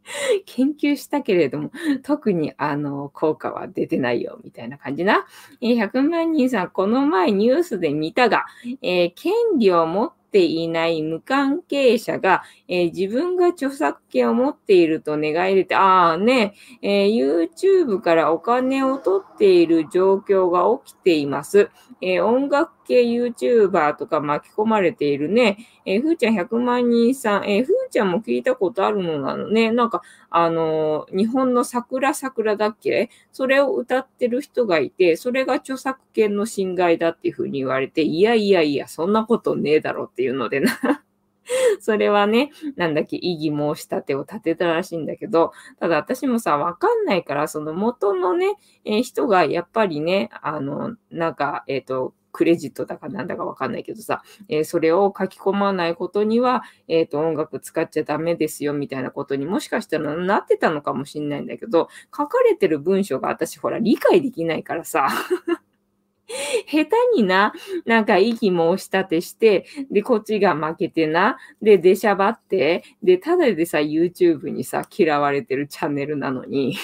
[0.47, 1.71] 研究したけれども、
[2.03, 5.27] 特にあの、効果は出てないよ、みたいな感じな。
[5.61, 8.47] え、100万人さん、この前ニュースで見たが、
[8.83, 21.71] えー、権利を持っていない無関係者が、えー、自分が著作権を持っていると願い入れて、ああね、え、YouTube からお金を取っている状況が起きています。
[22.01, 33.11] え、音楽系 YouTuber とか巻き込まれているね、えー、ふーちゃん100万人さん、えー、ふーちゃんも聞いたことあるのなのね、なんか、あのー、日本の桜桜だっけ？
[33.33, 41.03] それを歌ってる人がいて、それが著作権の侵害だっていうふうに言われて、いやいやいや、そんなことねえだろっていうのでな。
[41.81, 65.09] それはね、なんだっけ、異議申し立てを立てたらしいんだけど、ただ私もさ、わかんないから、その元のね、えー、人がやっぱりね、あの、なんか、えっ、ー、と、クレジットだかなんだかわかんないけどさ、えー、それを書き込まないことには、えっ、ー、と、音楽使っちゃダメですよみたいなことにもしかしたらなってたのかもしんないんだけど、書かれてる文章が私ほら理解できないからさ。
[66.67, 76.77] 下手にな、なんか意気申し立てして、で、こっちが負けてな、で、出しゃばって、で、ただでさ、YouTube にさ、嫌われてるチャンネルなのに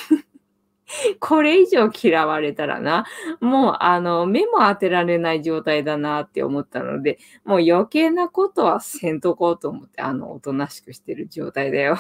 [1.21, 3.05] これ以上嫌われたらな、
[3.41, 11.97] もうあの、目も当てられない状態だなって思ったので、もう余計なことはせんとこうと思って、あの、おとなしくしてる状態だよ。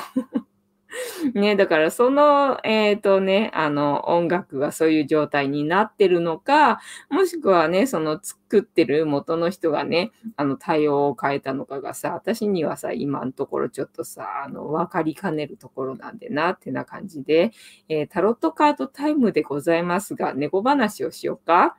[1.34, 17.52] ね、だからその、えっ、ー、とね、あの、音楽がそういう状態になってるのか、もしくはね、その作ってる元の人がね、あの、対応を変えたのかがさ、私にはさ、今のところちょっとさ、あの、わかりかねるところなんでな、ってな感じで、
[17.88, 21.76] えー、タロットカードタイムでございますが、猫話をしようか。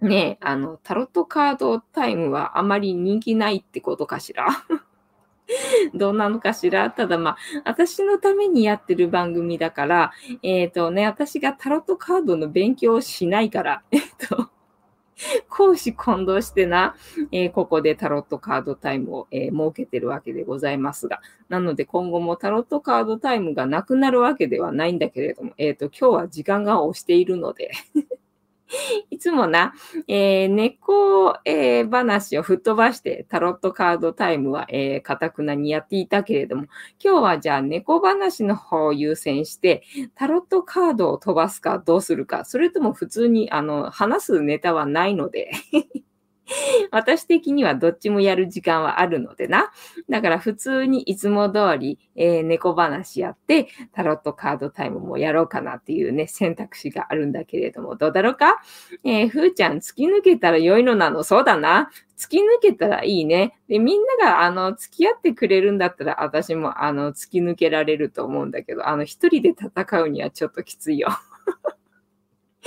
[0.00, 4.46] ねあの、タロットカードタイムはあまり人気ないってことかしら？
[5.94, 6.90] どうなのかしら？
[6.90, 14.50] ただまあ、私のためにやってる番組だから、えっ、ー、とね、私がタロットカードの勉強をしないから、 えっと、
[15.48, 16.94] 講師混同してな、
[17.32, 27.72] えー、ここでタロットカードタイムを、えー、設けてるわけでございますが、なので今後もタロットカードタイムがなくなるわけではないんだけれども、えっ、ー、と、今日は時間が押しているので
[29.10, 29.74] いつもな、
[30.06, 36.66] えー、猫、えー、話を吹っ飛ばしてタロットカードタイムは、えー、かたくなにやっていたけれども、
[37.02, 39.82] 今日はじゃあ猫話の方を優先して、
[40.14, 45.50] タロットカードを飛ばすかどうするか、それとも普通にあの話すネタはないので。
[46.90, 49.70] 私的にはどっちもやる時間はあるのでな。
[50.08, 58.62] だから普通にいつも通り、えー、猫話やって、タロットカードタイムもやろうかなっていうね、選択肢があるんだけれども、どうだろうか？
[59.04, 61.22] えー、ふーちゃん、突き抜けたら良いのなの？
[61.22, 61.90] そうだな。
[62.16, 63.56] 突き抜けたらいいね。
[63.68, 71.10] で、みんなが、あの、付き合ってくれるんだったら、私も、あの、突き抜けられると思うんだけど、あの、一人で戦うにはちょっときついよ。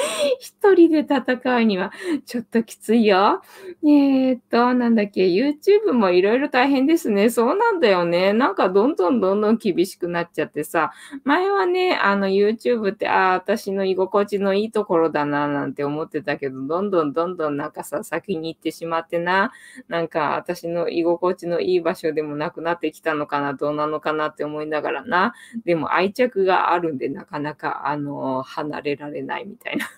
[0.40, 1.92] 一人で戦うには
[2.26, 3.42] ちょっときついよ。
[3.84, 7.30] えー、っと、なんだっけ、YouTube もいろいろ大変ですね。
[7.30, 8.34] そうなんだよね。
[8.34, 10.92] なんかどんどんどんどん厳しくなっちゃってさ、
[11.24, 19.52] 前はね、あの YouTube って、ああ、私の居心地のいいところだな、なんて思ってたけど、どんどんどんどんなんかさ、先に行ってしまってな、
[19.88, 25.34] なんか私の居心地のいい場所でもなくなってきたのかな、どうなのかなって思いながらな。
[25.66, 29.91] でも愛着があるんで、なかなか、あの、離れられないみたいな。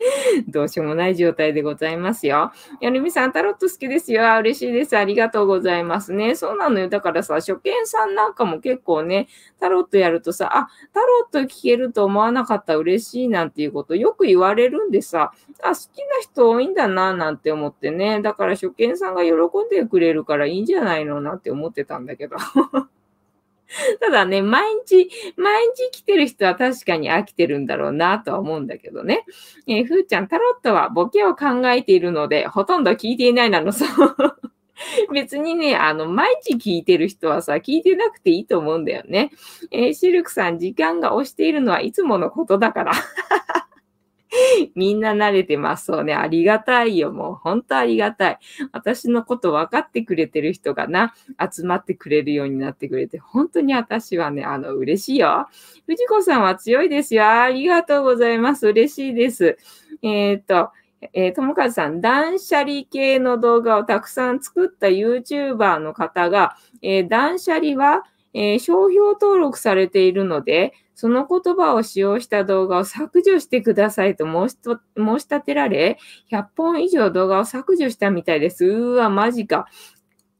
[0.48, 2.52] どうしようもない状態でございますよ。
[2.80, 4.22] やるみさん、タロット好きですよ。
[4.38, 4.96] 嬉しいです。
[4.96, 6.34] ありがとうございますね。
[6.36, 6.88] そうなのよ。
[6.88, 15.32] だからさ、初見さんなんかも結構ね、タロットやるとさ、あ、タロット聞けると思わなかった嬉しいなんていうことよく言われるんでさ、
[15.62, 18.20] あ、好きな人多いんだななんて思ってね。
[18.22, 22.36] だから初見さんが喜んでくれるからいいんじゃないのなんて思ってたんだけど。
[24.00, 29.24] ただね、毎日、毎日来てる人は確かに飽きてるんだろうなとは思うんだけどね。
[29.66, 34.16] えー、ふーちゃん、タロットはボケを考えているので、ほとんど聞いていないなの、そう。
[35.12, 39.32] 別にね、あの、毎日聞いてる人はさ、聞いてなくていいと思うんだよね。
[39.70, 42.92] えー、シルクさん、時間が押しているのはいつものことだから。
[44.74, 45.86] みんな慣れてます。
[45.86, 46.14] そうね。
[46.14, 47.12] ありがたいよ。
[47.12, 48.38] もう本当ありがたい。
[48.72, 51.14] 私のこと分かってくれてる人がな、
[51.50, 55.46] 集まってくれるようになってくれて、本当に私はね、あの、嬉しいよ。
[55.86, 57.28] 藤子さんは強いですよ。
[57.28, 58.68] ありがとうございます。
[58.68, 59.56] 嬉しいです。
[60.02, 60.70] えっ、と、
[61.12, 74.58] えー、ともかさん、断捨離系の動画をたくさん作った YouTuber の方が、えー、断捨離は、えー、商標登録されているので、その言葉を使用した動画を削除してくださいと申し
[74.96, 75.96] 申し立てられ、
[76.28, 78.64] 100本以上動画を削除したみたいです。
[78.66, 79.68] うわ、マジか。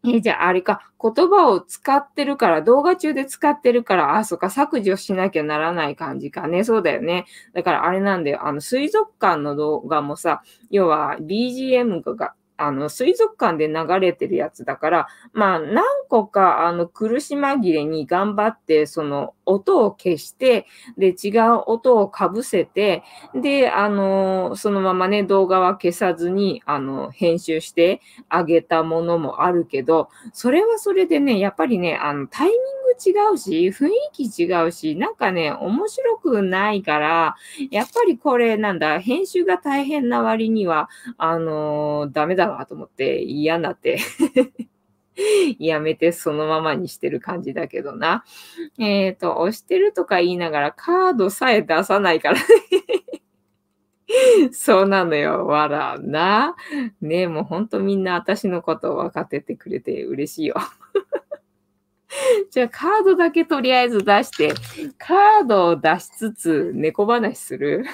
[0.05, 6.65] え、じゃあ、あれか、言葉を使ってるから、動画中で使ってるから、あ、そっか、削除しなきゃならない感じかね。
[6.65, 7.27] そうだよね。
[7.55, 8.45] だから、あれなんだよ。
[8.45, 23.03] あの、水族館の動画もさ、要は BGM があの、水族館で流れてるやつだから、まあ、何個か、あの、苦し紛れに頑張って、その、音を消して、で、違う音をかぶせて、
[23.35, 37.37] で、あの、そのままね、動画は消さずに、あの、編集してあげたものもあるけど、それはそれでね、やっぱりね、あの、タイミング違うし、雰囲気違うし、なんかね、面白くないから、
[37.71, 43.99] やっぱりこれ、なんだ、編集が大変な割には、あの、ダメだわと思って嫌になって。
[45.59, 48.25] やめてそのままにしてる感じだけどな。
[48.79, 52.39] えっ、ー、と、押してるとか言いながらカードさえ出さないから
[54.53, 55.47] そうなのよ。
[55.47, 56.57] わらな。
[57.01, 60.57] ねえもうほんとみんな私のことを分かっててくれて嬉しいよ。
[62.51, 64.55] じゃあカードだけとりあえず出して、
[64.99, 67.85] カードを出しつつ猫話する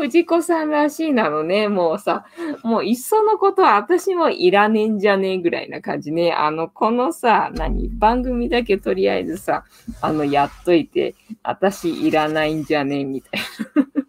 [0.00, 1.68] 藤子さんらしいなのね。
[1.68, 2.24] もうさ、
[2.62, 6.32] もういっそのことは私もいらねえんじゃねえぐらいな感じね。
[6.32, 9.64] あの、このさ、何番組だけとりあえずさ、
[10.00, 13.40] あの、やっといて、私いらないんじゃねえみたい
[13.74, 14.00] な。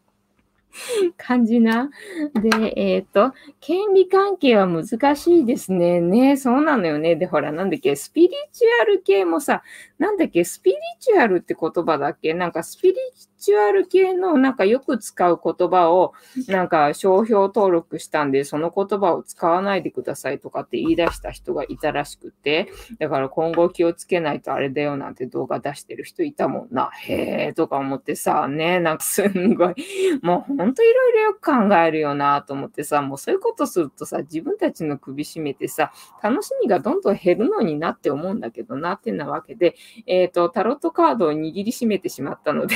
[1.17, 1.89] 感じな。
[2.33, 5.99] で、えっ、ー、と、権利関係は難しいですね。
[5.99, 7.15] ね、そうなのよね。
[7.15, 9.63] で、ほら、なんだっけ、スピリチュアル系もさ、
[10.01, 12.33] なんだっけ、スピリチュアルって言葉だっけ？
[12.33, 12.95] なんかスピリ
[13.37, 16.13] チュアル系のなんかよく使う言葉を
[16.47, 26.89] なんか商標登録したんで、その言葉を使わないでくださいとかって言い出した人がいたらしくて、だから今後気をつけないとあれだよなんて動画出してる人いたもんな。
[26.93, 29.75] へえとか思ってさ、ね、なんかすんごい、
[30.23, 35.91] もうほんといろいろよく考えるよなと思ってさ、もうそういうことするとさ、自分たちの首絞めてさ、
[36.23, 42.75] 楽しみがどんどん減るのになって思うんだけどなってなわけで、えっ、ー、と、タロットカードを握りしめてしまったので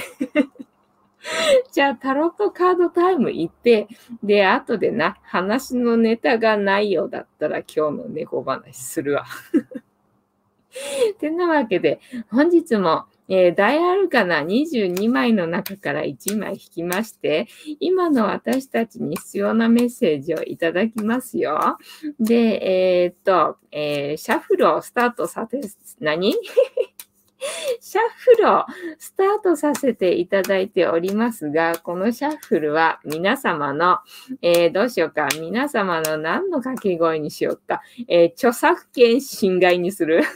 [1.72, 3.88] じゃあ、タロットカードタイム行って、
[4.24, 9.26] で、後でな、話のネタがないようだったら今日の猫話するわ。
[11.20, 12.00] てなわけで、
[12.30, 17.48] 本日も、えー、大アルカナ22枚の中から1枚引きまして、
[17.80, 21.78] 今の私たちに必要なメッセージをいただきますよ。
[22.20, 25.60] で、えー、っと、えー、シャッフルをスタートさせ、
[26.00, 26.36] 何？
[27.80, 28.66] シャッフルを
[28.98, 34.00] スタートさせていただいておりますが、このシャッフルは皆様の、
[34.42, 40.24] えー、どうしようか、皆様の何の掛け声にしようか、えー、著作権侵害にする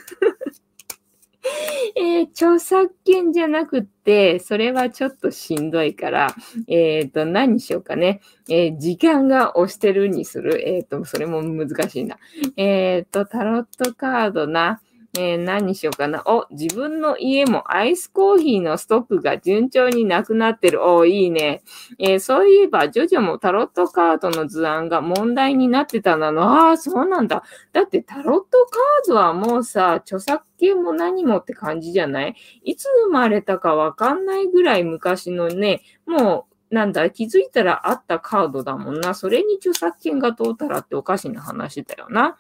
[1.96, 6.36] えー、著作権じゃなくって、それはちょっとしんどいから、
[6.68, 8.22] えっ、ー、と、何にしようかね。
[8.50, 10.68] えー、時間が押してるにする。
[10.68, 12.18] えっ、と、それも難しいな。
[12.58, 14.82] えっ、と、タロットカードな。
[15.18, 16.22] えー、何にしようかな。
[16.26, 20.84] お、自分の家もアイスコーヒーのストックが順調になくなってる。
[20.84, 21.64] お、いいね。
[21.98, 26.44] えー、そういえば、ジョジョもタロットカードの図案が問題になってたなの。
[26.44, 27.44] ああ、そうなんだ。
[27.74, 32.36] だってタロットカードはもうさ、著作権も何もって感じじゃない？
[32.64, 39.16] いつ生まれたかわかんないぐらい昔のね、もうなんだ、気づいたらあったカードだもんな。
[39.16, 42.38] それに著作権が通ったらっておかしな話だよな。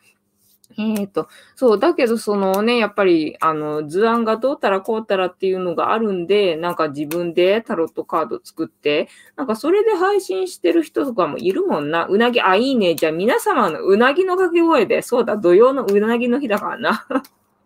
[0.78, 12.06] えっ、ー、と、そう、だけどそのね、やっぱり、あの、図案がどうたらこうたらっていうのがあるんで、なんか自分でタロットカード作って、なんかそれで配信してる人とかもいるもんな。
[12.08, 12.96] うなぎ、あ、いいね。
[12.96, 17.06] じゃあ皆様のうなぎの掛け声で、そうだ、土曜のうなぎの日だからな。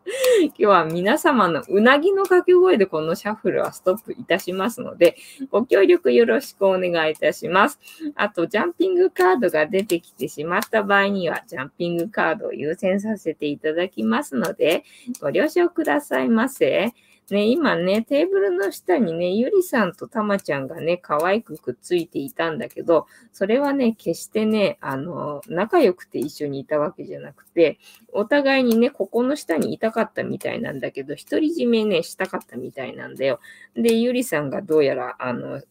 [0.44, 5.16] 今日は皆様のうなぎの掛け声でこのシャッフルはストップいたしますので、
[5.50, 7.80] ご協力よろしくお願いいたします。
[8.16, 14.84] あと、ジャンピングカードが出てきてしまった場合には、ジャンピングカードを優先させていただきますので、
[15.22, 16.94] ご了承くださいませ。
[17.30, 27.80] ね、今ね、テーブルの下にね、ゆりさんとたまちゃんがね、可愛くくっついていたんだけど、それはね、決してね、あの、仲良くて一緒にいたわけじゃなくて、
[28.12, 33.40] お互いにね、ここの下にいたかったみたいなんだけど、独り占めね、したかったみたいなんだよ。
[33.76, 35.62] で、ゆりさんがどうやら、あの、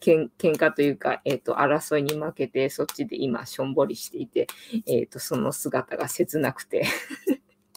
[0.00, 4.48] けん喧嘩というか、えっ、ー、と、争いに負けて、そっちで今、しょんぼりしていて、
[4.86, 6.86] えっ、ー、と、その姿が切なくて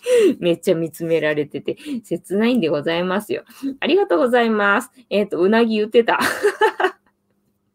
[0.39, 3.43] めっちゃ見つめられてて、切ないんでございますよ。
[3.80, 4.91] ありがとうございます。
[5.10, 6.20] えっ、ー、と、うなぎ言ってた。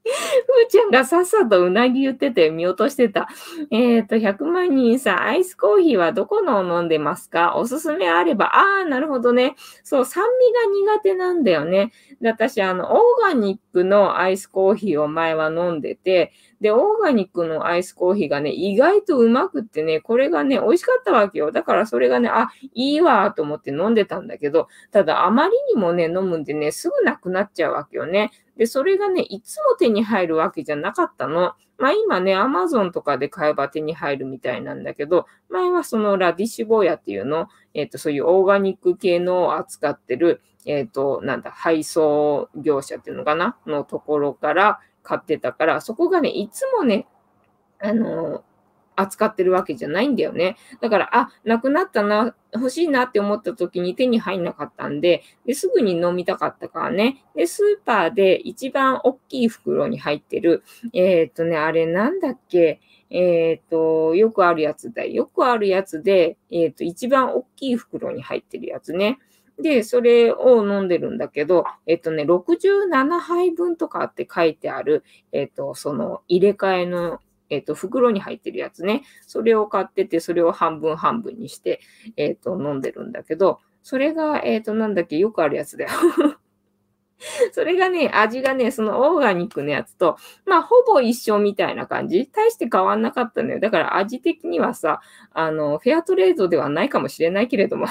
[0.08, 3.28] ふーちゃんがさっさとうなぎ言ってて見落としてた。
[3.70, 7.56] えっ、ー、と、100万人さん、アイスコーヒーはどこのを飲んでますか？
[7.56, 8.46] おすすめあれば。
[8.46, 9.54] ああ、なるほどね。
[9.84, 11.92] そう、酸味が苦手なんだよね。
[12.20, 21.52] で、私、あの、オーガニックのアイスコーヒーを前は飲んでて、で、オーガニックのアイスコーヒーがね、意外とうまくってね、これがね、美味しかったわけよ。
[21.52, 28.32] だからそれがね、あ、いいわと思って飲んでたんだけど、ただあまりにもね、飲むんでね、すぐなくなっちゃうわけよね。
[28.58, 31.54] で、それがね、いつも手に入るわけじゃなかったの。
[31.78, 43.56] まあ今ね、アマゾンとかで買えば手に入るみたいなんだけど、前はそのラディッシュボーヤっていうの、えっ、ー、と、そういうオーガニック系のを扱ってる、えっ、ー、と、なんだ、配送業者っていうのかな？
[43.64, 47.06] のところから買ってたから、そこがね、いつもね、
[47.80, 48.42] あの、
[49.00, 50.56] 扱ってるわけじゃないんだよね。
[50.80, 57.24] だから、あ、なくなったな、欲しいなって思った時に手に入んなかったんで、ですぐに飲みたかったからね。
[57.34, 62.80] で、スーパーで一番大きい袋に入ってる、えっ、とね、あれなんだっけ、
[63.10, 65.12] えっ、と、よくあるやつだよ。
[65.12, 69.18] よくあるやつで、えっ、と、一番大きい袋に入ってるやつね。
[69.60, 77.20] で、それを飲んでるんだけど、えっとね、67杯分とかって書いてある、えっと、その入れ替えの
[77.50, 79.02] えっ、と、袋に入ってるやつね。
[79.26, 81.80] それを買ってて、それを半分半分にして、
[82.16, 85.90] えっ、と、飲んでるんだけど、それが、えっ、と、なんだっけ、よくあるやつだよ。
[87.52, 92.28] それがね、味がね、そのオーガニックのやつと、まあ、ほぼ一緒みたいな感じ。
[92.32, 93.60] 大して変わんなかったのよ。
[93.60, 95.00] だから味的にはさ、
[95.32, 97.86] あの、フェアトレードではないかもしれないけれども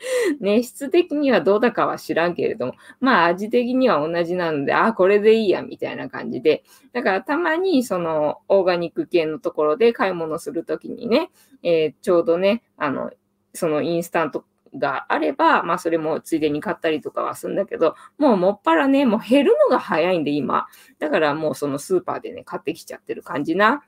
[0.40, 6.64] ね、質的にはどうだかは知らんけれども、まあ味的には同じなので、あ、これでいいや、みたいな感じで。
[6.92, 11.30] だからたまにそのオーガニック系のところで買い物するときにね、
[11.62, 13.10] えー、ちょうどね、あの、
[13.52, 14.44] そのインスタント
[14.74, 20.66] があれば、まあそれもついでに買ったりとかはするんだけど、もうもっぱらね、もう減るのが早いんで今。
[20.98, 23.82] だからもうそのスーパーでね、買ってきちゃってる感じな。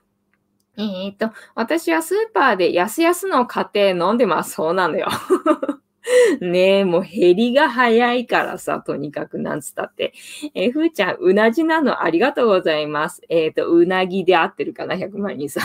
[0.77, 4.53] えー、っと、私はスーパーで安々の買って飲んでます。
[4.53, 5.07] そうなのよ。
[6.41, 10.13] ねえ、もう減りが早いからさ、とにかくなんつったって。
[10.53, 13.21] えー、ふーちゃん、うなじなのありがとうございます。
[13.29, 15.63] えっ、ー、と、うなぎで合ってるかな ?100 万人さん。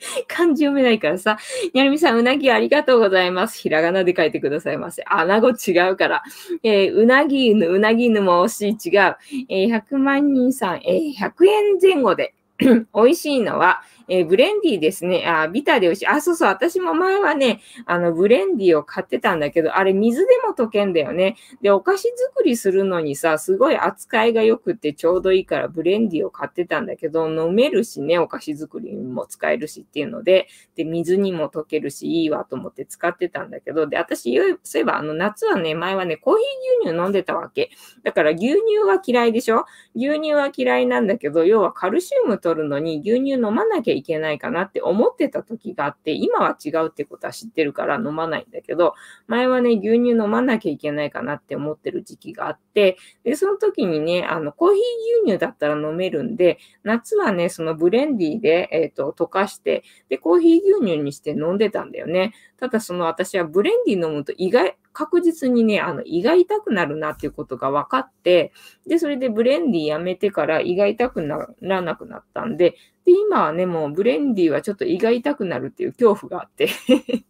[0.26, 1.38] 漢字読めないからさ。
[1.72, 3.58] にゃるみさん、うなぎありがとうございます。
[3.58, 5.04] ひらがなで書いてくださいませ。
[5.06, 6.22] 穴子違うから。
[6.62, 9.16] えー、うなぎ犬、うなぎ犬も惜しい、違う。
[9.48, 12.34] えー、100万人さん、えー、100円前後で。
[12.94, 15.24] 美味しいのは、えー、ブレンディーですね。
[15.26, 16.06] あ、ビターで美味しい。
[16.08, 16.48] あ、そうそう。
[16.48, 21.36] 私も前はね、あの、ブレンディーを買ってたんだけど、あれ水でも溶けんだよね。
[21.62, 37.70] で、お菓子作りするのにさ、すごい扱いが良くてちょうどいいからブレンディーを買ってたんだけど、飲めるしね、お菓子作りにも使えるしっていうので、で、水にも溶けるし、いいわと思って使ってたんだけど、で、私、そういえば、あの、夏はね、前はね、コーヒー牛乳飲んでたわけ。
[38.02, 38.56] だから牛乳
[38.86, 39.66] は嫌いでしょ？
[39.94, 48.94] 牛乳は嫌いなんだけど、要はカルシウム取るのに牛乳飲まなきゃいいけないかなって思ってた時があって、今は違うってことは知ってるから飲まないんだけど、
[49.26, 54.80] 前はね、牛乳飲まなきゃいけないかなって思ってる時期があって、で、その時にね、あの、コーヒー
[55.24, 62.32] 牛乳だったら飲めるんで、夏はね、そのブレンディーで、えっ、ー、と、溶かして、で、コーヒー牛乳にして飲んでたんだよね。
[62.60, 68.52] ただその私はブレンディー飲むと意外、確実にね、あの胃が痛くなるなっていうことが分かって、
[68.86, 76.68] で、それでブレンディやめてから胃が痛くならなくなったんで、で、今はね、もうブレンディはちょっと胃が痛くなるっていう恐怖があって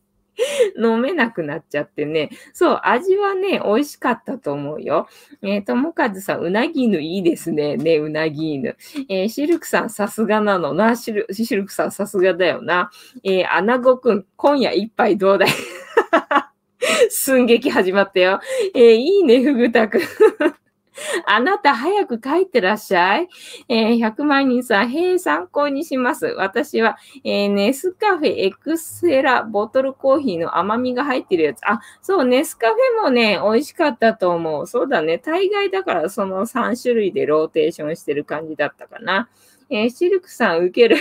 [0.77, 2.31] 飲めなくなっちゃってね。
[2.53, 5.09] そう、味はね、美味しかったと思うよ。
[5.43, 7.77] えー、ともかずさん、うなぎ犬いいですね。
[7.77, 8.77] ね、うなぎ犬。
[9.09, 10.97] えー、シルクさん、さすがなのな。
[10.97, 12.91] シルシルクさん、さすがだよな。
[13.23, 15.49] えー、アナゴくん、今夜一杯どうだい？
[17.11, 18.41] 寸劇始まったよ。
[18.75, 20.01] えー、いいね、ふぐたくん。
[21.25, 23.29] あなた早く帰ってらっしゃい。
[23.69, 26.27] えー、100万人さん、へえ、参考にします。
[26.27, 31.61] 私は、えー、ネスカフェエクセラボトルコーヒーの甘みが入ってるやつ。
[31.67, 34.67] あ、そう、ネスカフェもね、美味しかったと思う。
[34.67, 35.19] そうだね。
[35.19, 39.31] 大概だからその3種類でローテーションしてる感じだったかな。
[39.71, 40.97] えー、シルクさん、受ける。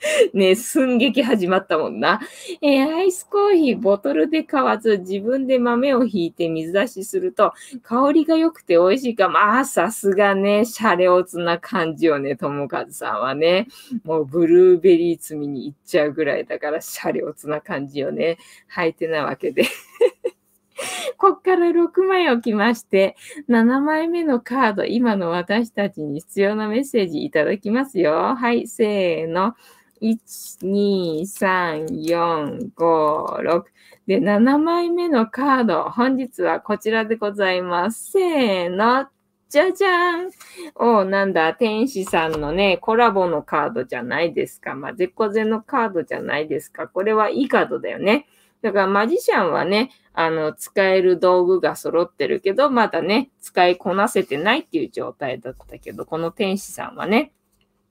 [0.32, 2.20] ね、寸劇始まったもんな。
[2.62, 9.28] えー、アイスコーヒーボトルで買わず自分で豆をひいて水出しすると香りが良くて美味しいか。
[9.28, 13.66] まあ、さすがね、シャレオツな感じよね、ともかずさんはね。
[14.04, 18.38] もうブルーベリー摘みに行っちゃうぐらいだからシャレオツな感じよね。
[18.68, 19.64] はいてなわけで。
[21.16, 23.16] こっから6枚置きまして、
[23.48, 28.36] 7枚目のカード、今の私たちに必要なメッセージいただきますよ。
[28.36, 29.56] はい、せーの。
[30.00, 33.62] 1、2、3、4、5、6。
[34.06, 35.84] で、7枚目のカード。
[35.84, 38.12] 本日はこちらでございます。
[38.12, 39.08] せーの。
[39.48, 40.30] じゃじゃん
[40.74, 44.74] おなんだ、天使さんのね、コラボのカードじゃないですか。
[44.74, 46.86] まあ、絶個ゼのカードじゃないですか。
[46.86, 48.26] これはいいカードだよね。
[48.60, 57.32] だからマジシャンはね、あの、使える道具が揃ってるけど、まだね、使いこなせてないっていう状態だったけど、この天使さんはね、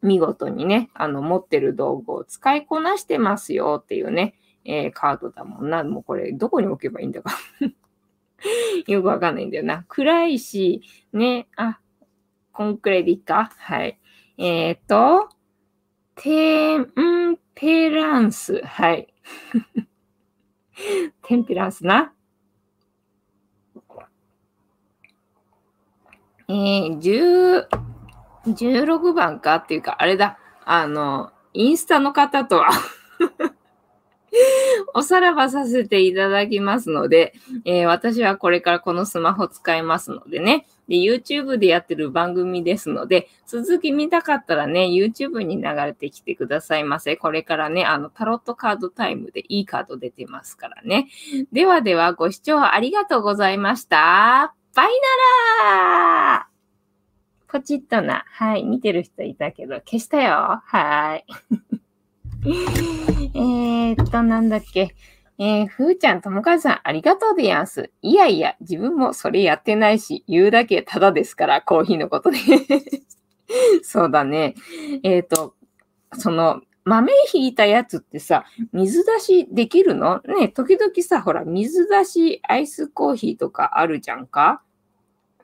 [0.01, 4.35] 見事にね、あの、持ってる道具を使いこなしてますよっていうね、
[4.65, 5.83] えー、カードだもんな。
[5.83, 7.31] もうこれ、どこに置けばいいんだか
[8.87, 9.85] よくわかんないんだよな。
[9.87, 10.81] 暗いし、
[11.13, 11.79] ね、あ、
[12.51, 13.99] コンクレディかはい。
[14.37, 15.29] えっ、ー、と、
[16.15, 18.61] テンペランス。
[18.63, 19.13] はい。
[21.23, 22.13] テンペランスな。
[26.49, 27.67] えー、10、
[28.49, 30.37] 16番かっていうか、あれだ。
[30.65, 32.69] あの、インスタの方とは
[34.93, 37.33] おさらばさせていただきますので、
[37.65, 40.67] えー、私はこれからこのスマホ使いますのでね。
[40.87, 47.17] で、YouTube でやってる番組ですので、続き見たかったらね、YouTube に流れてきてくださいませ。
[47.17, 51.07] これからね、あの、タロットカードタイムでいいカード出てますからね。
[51.51, 54.53] ではでは、ご視聴ありがとうございました。
[54.75, 54.87] バイ
[55.63, 56.46] ナラー
[57.47, 58.25] ポチッとな。
[58.27, 58.63] はい。
[58.63, 60.61] 見てる人いたけど、消したよ。
[60.65, 61.25] はい。
[63.33, 64.95] えっと、なんだっけ。
[65.39, 67.91] えー、ふーちゃん、ともかずさん、ありがとうでやんす。
[68.01, 72.37] いやいや、自分もそれやってないし、言うだけただですから、コーヒーのことで。
[73.83, 74.55] そうだね。
[75.03, 75.55] えっ、と、
[76.13, 80.21] その、豆ひいたやつってさ、水出しできるの？
[80.39, 84.63] ね、時々さ、ほら、水出しアイスコーヒーとかあるじゃんか？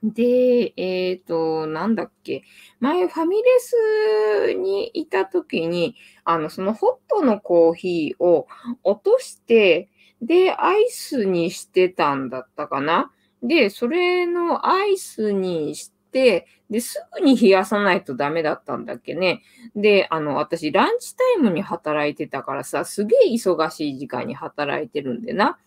[0.03, 2.43] で、えっ、ー、と、なんだっけ。
[2.81, 5.95] 前、ファミレスにいた時に、
[6.25, 8.47] あの、そのホットのコーヒーを
[8.83, 9.89] 落として、
[10.21, 13.11] で、アイスにしてたんだったかな。
[13.41, 19.41] で、それのアイスにして、で、すぐに冷やさないとダメだったんだっけね。
[19.73, 25.57] で、あの、私、ランチタイムに働いてたからさ、すげえ忙しい時間に働いてるんでな。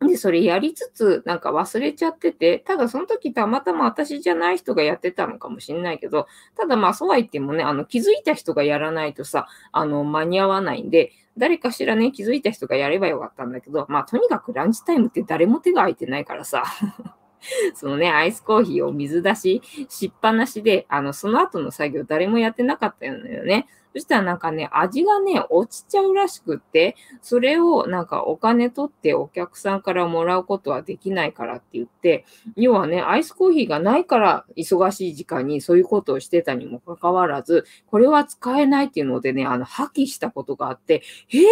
[0.00, 16.64] で、それやりつつ、なんか忘れちゃってて、ただその時たまたま私じゃない人がやってたのかもしれないけど、ただまあそうは言ってもね、あの気づいた人がやらないとさ、あの間に合わないんで、誰かしらね、気づいた人がやればよかったんだけど、まあとにかくランチタイムって誰も手が空いてないからさ。
[17.74, 23.66] そのね、アイスコーヒーを水出ししっぱなしで、あの、その後の作業誰もやってなかったよね。
[23.98, 32.24] そしたらなんかね、味がね、落ちちゃうらしくって、それをなんかお金取ってお客さんからもらうことはできないからって言って、
[32.54, 41.42] 要はね、アイスコーヒーがないから忙しい時間にそういうことをしてたにもかかわらず、これは使えないっていうのでね、あの、破棄したことがあって、へー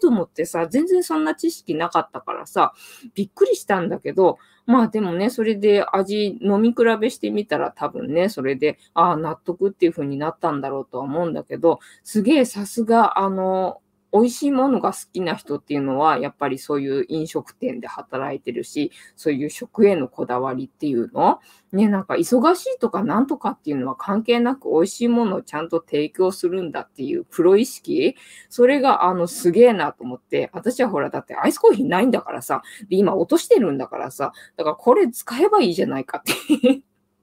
[0.00, 2.72] と思ってさ、全然そんな知識なかったからさ、
[3.12, 13.80] びっくりしたんだけど、まあでもね、それで味飲み比べしてみたら多分ね、それで、ああ、納得っていう風になったんだろうとは思うんだけど、すげえさすが、あの、
[14.12, 21.38] 美味しいものが好きな人っていうのは、やっぱりそういう飲食店で働いてるし、そういう食へのこだわりっていうの？
[21.72, 28.16] ね、なんか忙しいとかなんとかっていうのは関係なく美味しいものをちゃんと提供するんだっていうプロ意識？
[28.48, 36.80] それがあのすげえなと思って、私はほらだってアイスコーヒーないんだからさ、で今落としてるんだからさ、だからこれ使えばいいじゃないかって。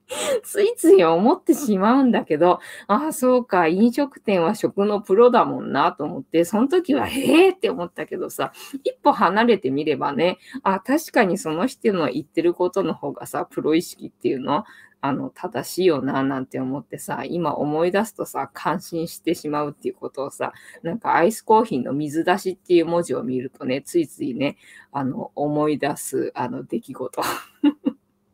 [0.44, 8.54] ついつい思ってしまうんだけど、ああ、そうか、飲食店は食のプロだもんなと思って、その時は、へえって思ったけどさ、
[8.84, 14.64] 一歩離れてみればね、あ確かにその人の言ってることの方がさ、プロ意識っていうの、
[15.02, 20.54] あの、正しいよな、なんて思ってさ、今思い出すとさ、感心してしまうっていうことをさ、
[20.84, 24.58] なんかアイスコーヒーの水出しっていう文字を見るとね、ついついね、
[24.92, 27.22] あの、思い出す、あの、出来事。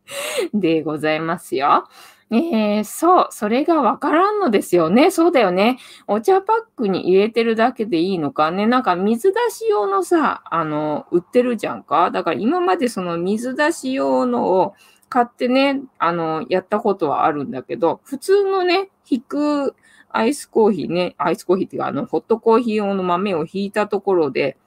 [0.53, 1.87] でございますよ。
[2.31, 5.11] えー、そう、それがわからんのですよね。
[5.11, 5.77] そうだよね。
[6.07, 8.65] お茶パックに入れてるだけでいいのかね。
[8.65, 12.09] なんか水出し用のさ、あの、売ってるじゃんか。
[12.09, 14.73] だから今までその水出し用のを
[15.09, 19.75] 買ってね、あの、やったことはあるんだけど、普通のね、引く
[20.09, 24.57] アイスコーヒーね、アイスコーヒーっていうか、あの、ホットコーヒー用の豆を引いたところで、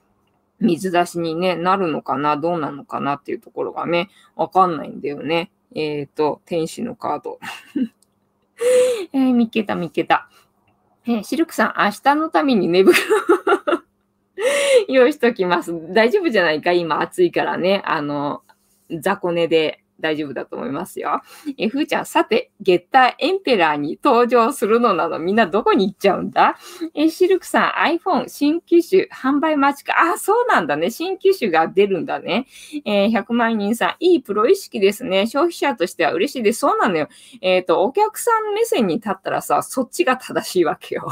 [0.59, 5.51] 水出しにね、なるのかな、どうなのかなっていうところがね、わかんないんだよね。
[5.75, 7.39] えっ、ー、と、天使のカード。
[9.13, 10.29] えー、見っけた見っけた。
[11.05, 12.97] えー、シルクさん、明日のために寝袋
[14.89, 15.73] 用意しときます。
[15.93, 16.71] 大丈夫じゃないか？
[16.71, 17.81] 今暑いからね。
[17.85, 18.41] あの、
[18.89, 21.21] 雑魚寝で大丈夫だと思いますよ。
[21.57, 26.57] え、ふーちゃん、さて、ゲッターエンペラーに登場するのなのみんなどこに行っちゃうんだ？
[26.93, 29.93] え、シルクさん、iPhone 新機種販売待ちか？
[30.13, 30.89] あ、そうなんだね。
[30.89, 32.47] 新機種が出るんだね。
[32.85, 35.27] えー、100万人さん、いいプロ意識ですね。
[35.27, 36.59] 消費者としては嬉しいです。
[36.59, 37.07] そうなのよ。
[37.41, 41.11] えっ、ー、と、お客さん目線に立ったらさ、そっちが正しいわけよ。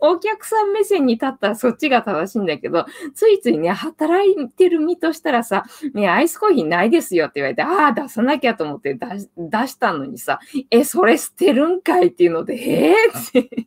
[0.00, 10.40] お客さん目線に立ったらそっちが正しいんだけど、ついついね、働いてる身としたらさ、ね、アイスコーヒーないですよって言われて、ああ、出さなきゃと思って出したのにさ、
[10.70, 13.66] え、それ捨てるんかいっていうので、ええー、って。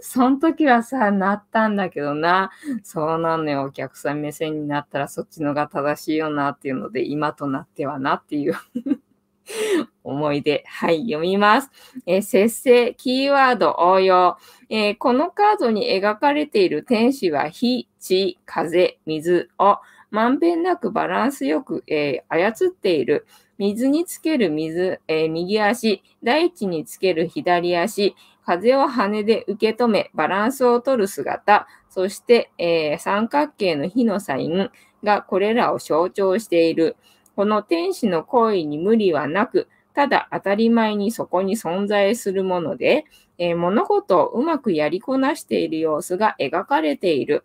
[0.00, 2.50] その時はさ、なったんだけどな。
[2.82, 3.64] そうなのよ。
[3.64, 8.54] お客さん目線になったらそっちのが正しいよなっていうので、今となってはなっていう
[10.04, 10.64] 思い出。
[10.66, 11.70] はい、読みます。
[12.06, 14.36] えー、節制、キーワード応用、
[14.68, 19.78] えー、このカードに描かれている天使は火、地、風、水を
[20.10, 23.26] まんべんなくバランスよく、えー、操っている。
[23.58, 34.70] 水につける水、え右足、大地につける左足、風を羽で受け止め、バランスを取る姿、そして、え三角形の火のサイン
[35.04, 36.96] がこれらを象徴している。
[37.36, 43.04] この天使の行為に無理はなく、ただ当たり前にそこに存在するもので、
[43.38, 47.44] えー、物事をうまくやりこなしている様子が描かれている。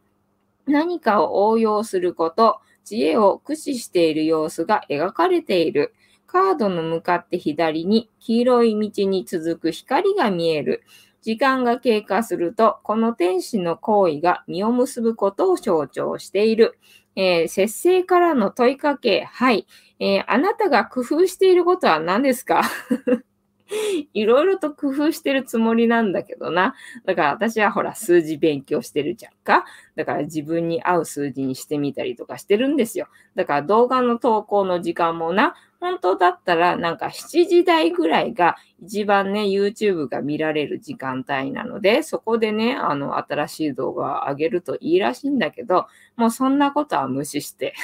[0.65, 5.93] 何かを応用すること、知恵を駆使している様子が描かれている。
[6.25, 10.83] カードの向かって左に黄色い道に続く光が見える。
[11.21, 16.77] 時間が経過すると、この天使の行為が実を結ぶことを象徴している。
[17.17, 19.23] えー、節制からの問いかけ。
[19.25, 19.65] はい。
[19.99, 22.61] えー、あなたが工夫していることは何ですか？
[24.13, 26.75] いろいろと工夫してるつもりなんだけどな。
[27.05, 29.65] だから私はほら数字勉強してるじゃんか。
[29.95, 33.07] だから自分に合う数字にしてみたりとかしてるんですよ。
[33.35, 47.75] だから動画の投稿の時間もな、本当だったらなんか7時台ぐらいが一番ね、YouTube が見られる時間帯なので、そこでね、あの、新しい動画を上げるといいらしいんだけど、もうそんなことは無視して。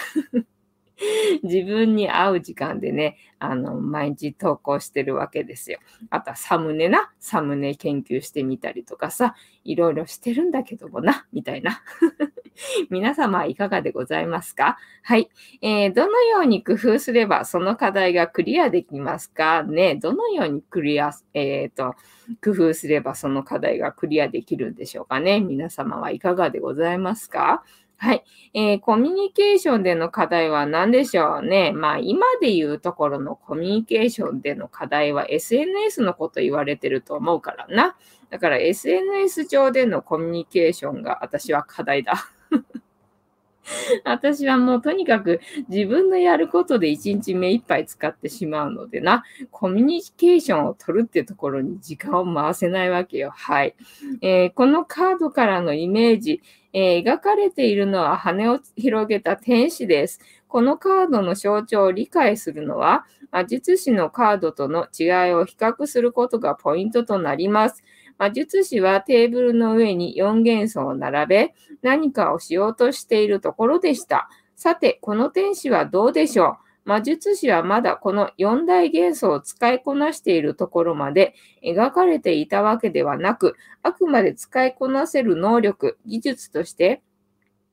[1.43, 5.79] 自分に合う時間でね、あの、毎日投稿してるわけですよ。
[6.09, 11.81] あとはサムネな、サムネ研究してみたりとかさ、いろいろしてるんだけどもな、みたいな。
[12.91, 14.77] 皆様いかがでございますか？
[15.01, 15.29] はい、
[15.61, 15.93] えー。
[15.93, 19.63] どのように工夫すればその課題がクリアできますか？
[19.63, 21.95] ねどのようにクリア、えっ、ー、と、
[22.43, 25.39] 工夫すればその課題がクリアできるんでしょうかね？
[25.41, 27.63] 皆様はいかがでございますか？
[28.03, 28.23] はい、
[28.53, 31.71] えー、コミュニケーションでの課題は何でしょうね？
[31.71, 37.95] まあ、今で言うところのコミュニケーションでの課題は SNS のこと言われてると思うからな。
[38.29, 42.27] だから SNS 上でのコミュニケーションが私は課題だ。
[44.03, 45.39] 私はもうとにかく
[45.69, 53.31] 自分のやることで一日目いっぱい使ってしまうのでな、コミュニケーションを取るってところに時間を回せないわけよ。
[53.33, 53.75] はい。
[54.21, 56.41] えー、このカードからのイメージ、
[56.73, 60.19] えー、描かれているのは羽を広げた天使です。
[60.47, 67.83] このカードの象徴を理解するのは、魔術師のカードとの違いを比較することがポイントとなります。
[68.17, 74.29] 魔術師はテーブルの上に4元素を並べ、何かをしようとしているところでした。
[74.55, 76.72] さて、この天使はどうでしょう？
[76.85, 87.01] 魔術師はまだこの四大元素を使いこなしているところまで描かれていたわけではなく、あくまで使いこなせる能力、技術として、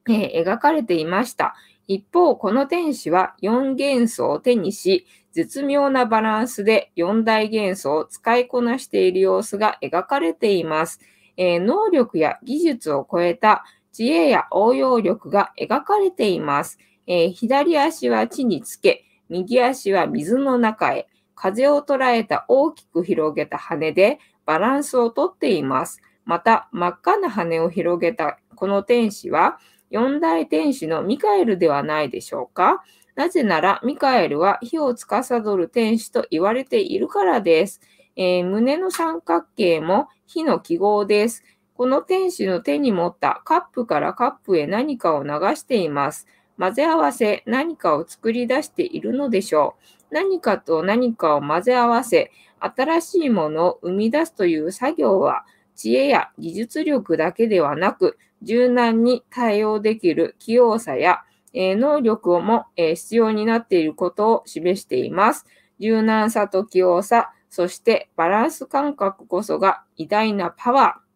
[0.09, 1.55] えー、描かれていました。
[1.89, 11.01] 一方、この天使は4元素を手にし、絶妙なバランスで4大元素を使いこなしている様子が描かれています。
[11.37, 16.79] えー、能力や技術を超えた知恵や応用力が描かれています。
[17.13, 26.01] えー、左足は地につけ、右足は水の中へ、風を捉えた大きく広げた羽でバランスをとっています。
[26.25, 29.59] また、真っ赤な羽を広げたこの天使は、
[29.91, 32.85] 四大天使のミカエルではないでしょうか
[33.17, 37.81] なぜなら、ミカエルは火を司る天使と言われているからです。
[38.15, 41.43] えー、胸の三角形も火の記号です。
[41.75, 46.29] この天使の手に持ったカップからカップへ何かを流しています。
[46.61, 49.77] 混ぜ合わせ、何かを作り出しているのでしょ
[50.11, 50.15] う。
[50.15, 61.21] 何かと何かを混ぜ合わせ、新しいものを生み出すという作業は、知恵や技術力だけではなく、柔軟に対応できる器用さや、
[61.55, 65.47] えー、能力も、えー、必要になっていることを示しています。
[65.79, 71.11] 柔軟さと器用さ、そしてバランス感覚こそが偉大なパワー、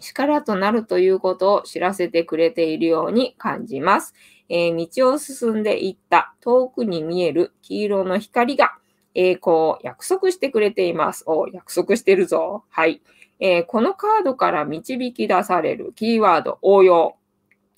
[0.00, 4.14] 力となるということを知らせてくれているように感じます。
[4.48, 8.72] えー、道を進んでいった遠くに見える黄色の光が
[9.14, 11.24] 栄光を約束してくれています。
[11.26, 12.64] お、約束してるぞ。
[12.68, 13.02] はい。
[13.40, 17.16] えー、このカードから導き出されるキーワード、応用。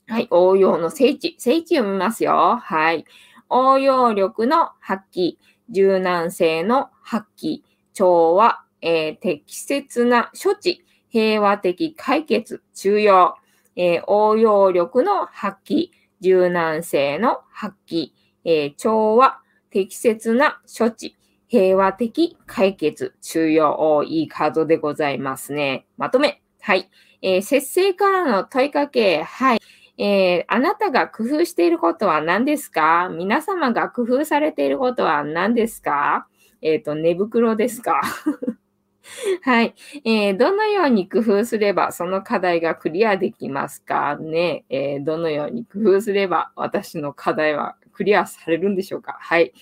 [0.07, 0.29] はい。
[0.31, 1.37] 応用の聖地。
[1.39, 2.59] 聖地読みますよ。
[2.63, 3.05] はい。
[3.49, 5.37] 応用力の発揮。
[5.71, 7.63] 柔軟性の発揮。
[7.93, 8.65] 調和。
[8.83, 10.85] えー、適切な処置。
[11.11, 12.63] 平和的解決。
[12.75, 13.35] 中庸。
[13.77, 15.91] えー、応用力の発揮。
[16.21, 18.11] 柔軟性の発揮、
[18.45, 19.39] えー、調和、
[19.71, 21.17] 適切な処置、
[21.49, 25.87] 平和的解決、中要、いいカードでございますね。
[25.97, 26.43] まとめ。
[26.61, 26.91] はい。
[27.23, 29.23] えー、節制からの問いかけ。
[29.23, 29.61] はい。
[29.99, 33.09] えー、あなたが工夫していることは何ですか？
[33.11, 36.27] 皆様が工夫されていることは何ですか？
[36.63, 38.01] えっ、ー、と、寝袋ですか？
[39.43, 39.75] はい、
[40.05, 44.17] えー、どのように工夫すればその課題がクリアできますか？
[44.17, 49.17] ね、えー、どのように工夫すれば私の課題はクリアされるんでしょうか？
[49.21, 49.53] はい、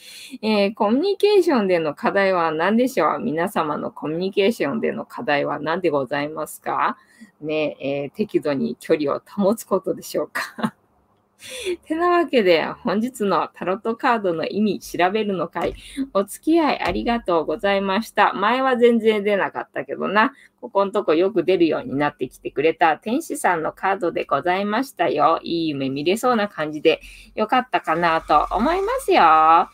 [0.43, 3.19] えー、コミュニケーションでの課題は何でしょう？
[3.21, 6.97] 皆様のコミュニケーションでの課題は何でございますか？
[7.41, 10.75] ね、え適度に距離を保つことでしょうか？
[11.87, 15.75] てなわけで、本日のタロットカードの意味調べるの会、
[16.13, 18.33] お付き合いありがとうございました。
[18.33, 25.39] 前は全然出なかったけどな、ここんとこよく出るようになってきてくれた天使さんのカードでございましたよ。
[25.43, 27.01] いい夢見れそうな感じで
[27.35, 29.69] よかったかなと思いますよ。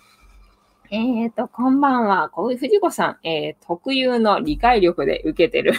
[0.91, 2.29] えっ、ー、と、こんばんは。
[2.29, 5.73] こういう藤子さん、えー、特有の理解力で受けてる。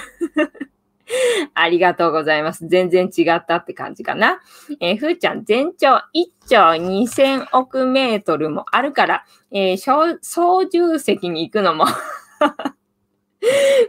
[1.53, 2.67] ありがとうございます。
[2.67, 4.39] 全然違ったって感じかな。
[4.79, 11.85] えー、ふーちゃん、全長1兆2000億メートルもあるから、えー、操縦席に行くのも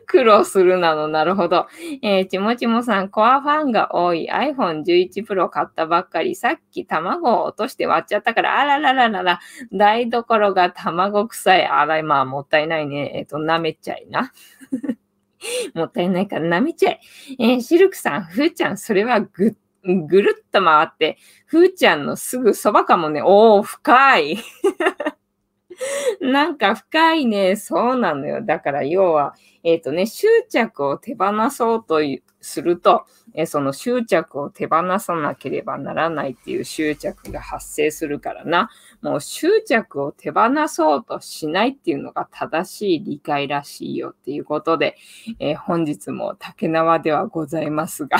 [0.07, 1.67] 苦労するなの、なるほど。
[2.03, 9.41] えー、ちもちもさん、コアファンが多い iPhone 11 Pro 買ったばっかり、さっき卵を落として割っちゃったから、あららららら、
[9.73, 11.67] 台所が卵臭い。
[11.67, 13.13] あら、まあ、もったいないね。
[13.15, 14.33] えっ、ー、と、舐めちゃいな。
[15.75, 17.01] もったいないから舐めちゃえ。
[17.39, 23.23] えー、シルクさん、ふーちゃん、それはぐ、ぐるっと回って、ふーちゃんのすぐそばかもね。
[23.25, 24.39] おー、深い。
[26.21, 27.57] なんか深いね。
[27.57, 28.43] そうなのよ。
[28.43, 32.01] だから要は、えっ、ー、とね、執着を手放そうと
[32.41, 33.05] すると、
[33.35, 38.71] えー、その執着を手放さなければならないっていう執着が発生するからな。
[39.03, 44.97] もう執着を手放そうとしないっていうのが正しい理解らしいよっていうことで、
[45.39, 48.19] えー、本日も竹縄ではございますが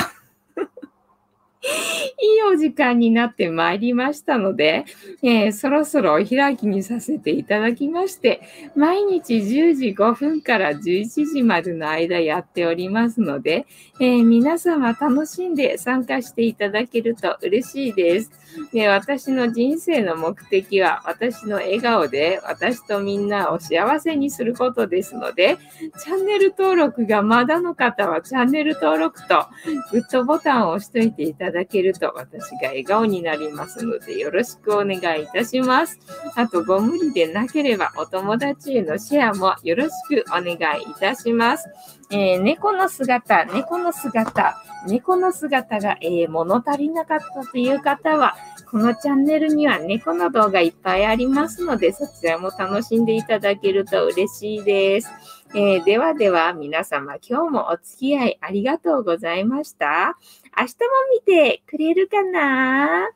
[2.19, 4.85] いいお時間になってまいりましたので、
[5.23, 8.41] えー、そろそろお開きにさせていただきまして、
[8.75, 13.67] 毎日10時5分から11時までの間やっておりますので、
[14.01, 18.31] えー、皆様楽しんで参加していただけると嬉しいです。
[18.73, 25.59] で私の人生の目的は私の笑顔で私とみんなを幸せにすることですので、
[26.03, 29.47] チャンネル登録がまだの方はチャンネル登録と
[29.93, 35.99] グッドボタンを押しといていただだけると私が笑顔になりますのでよろしくお願いいたします。
[36.35, 41.67] あと、ご無理でなければお友達へのシェアもよろしくお願いいたします。
[42.11, 48.37] えー、猫の姿、猫の姿、猫の姿が、えー、物足りなかったという方は、
[48.71, 55.11] このチャンネルには猫の動画いっぱいありますので、そちらも楽しんでいただけると嬉しいです。
[55.55, 60.19] えー、ではでは皆様今日もお付き合いありがとうございました。
[60.59, 60.77] 明日も
[61.13, 63.11] 見てくれるかな？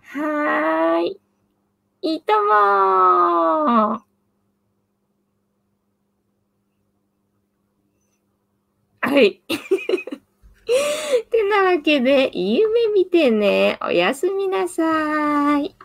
[0.00, 1.20] はーい。
[2.00, 2.50] いいとも
[9.02, 9.42] はい。
[11.30, 13.78] てなわけで、夢見てね。
[13.82, 15.76] おやすみなさい。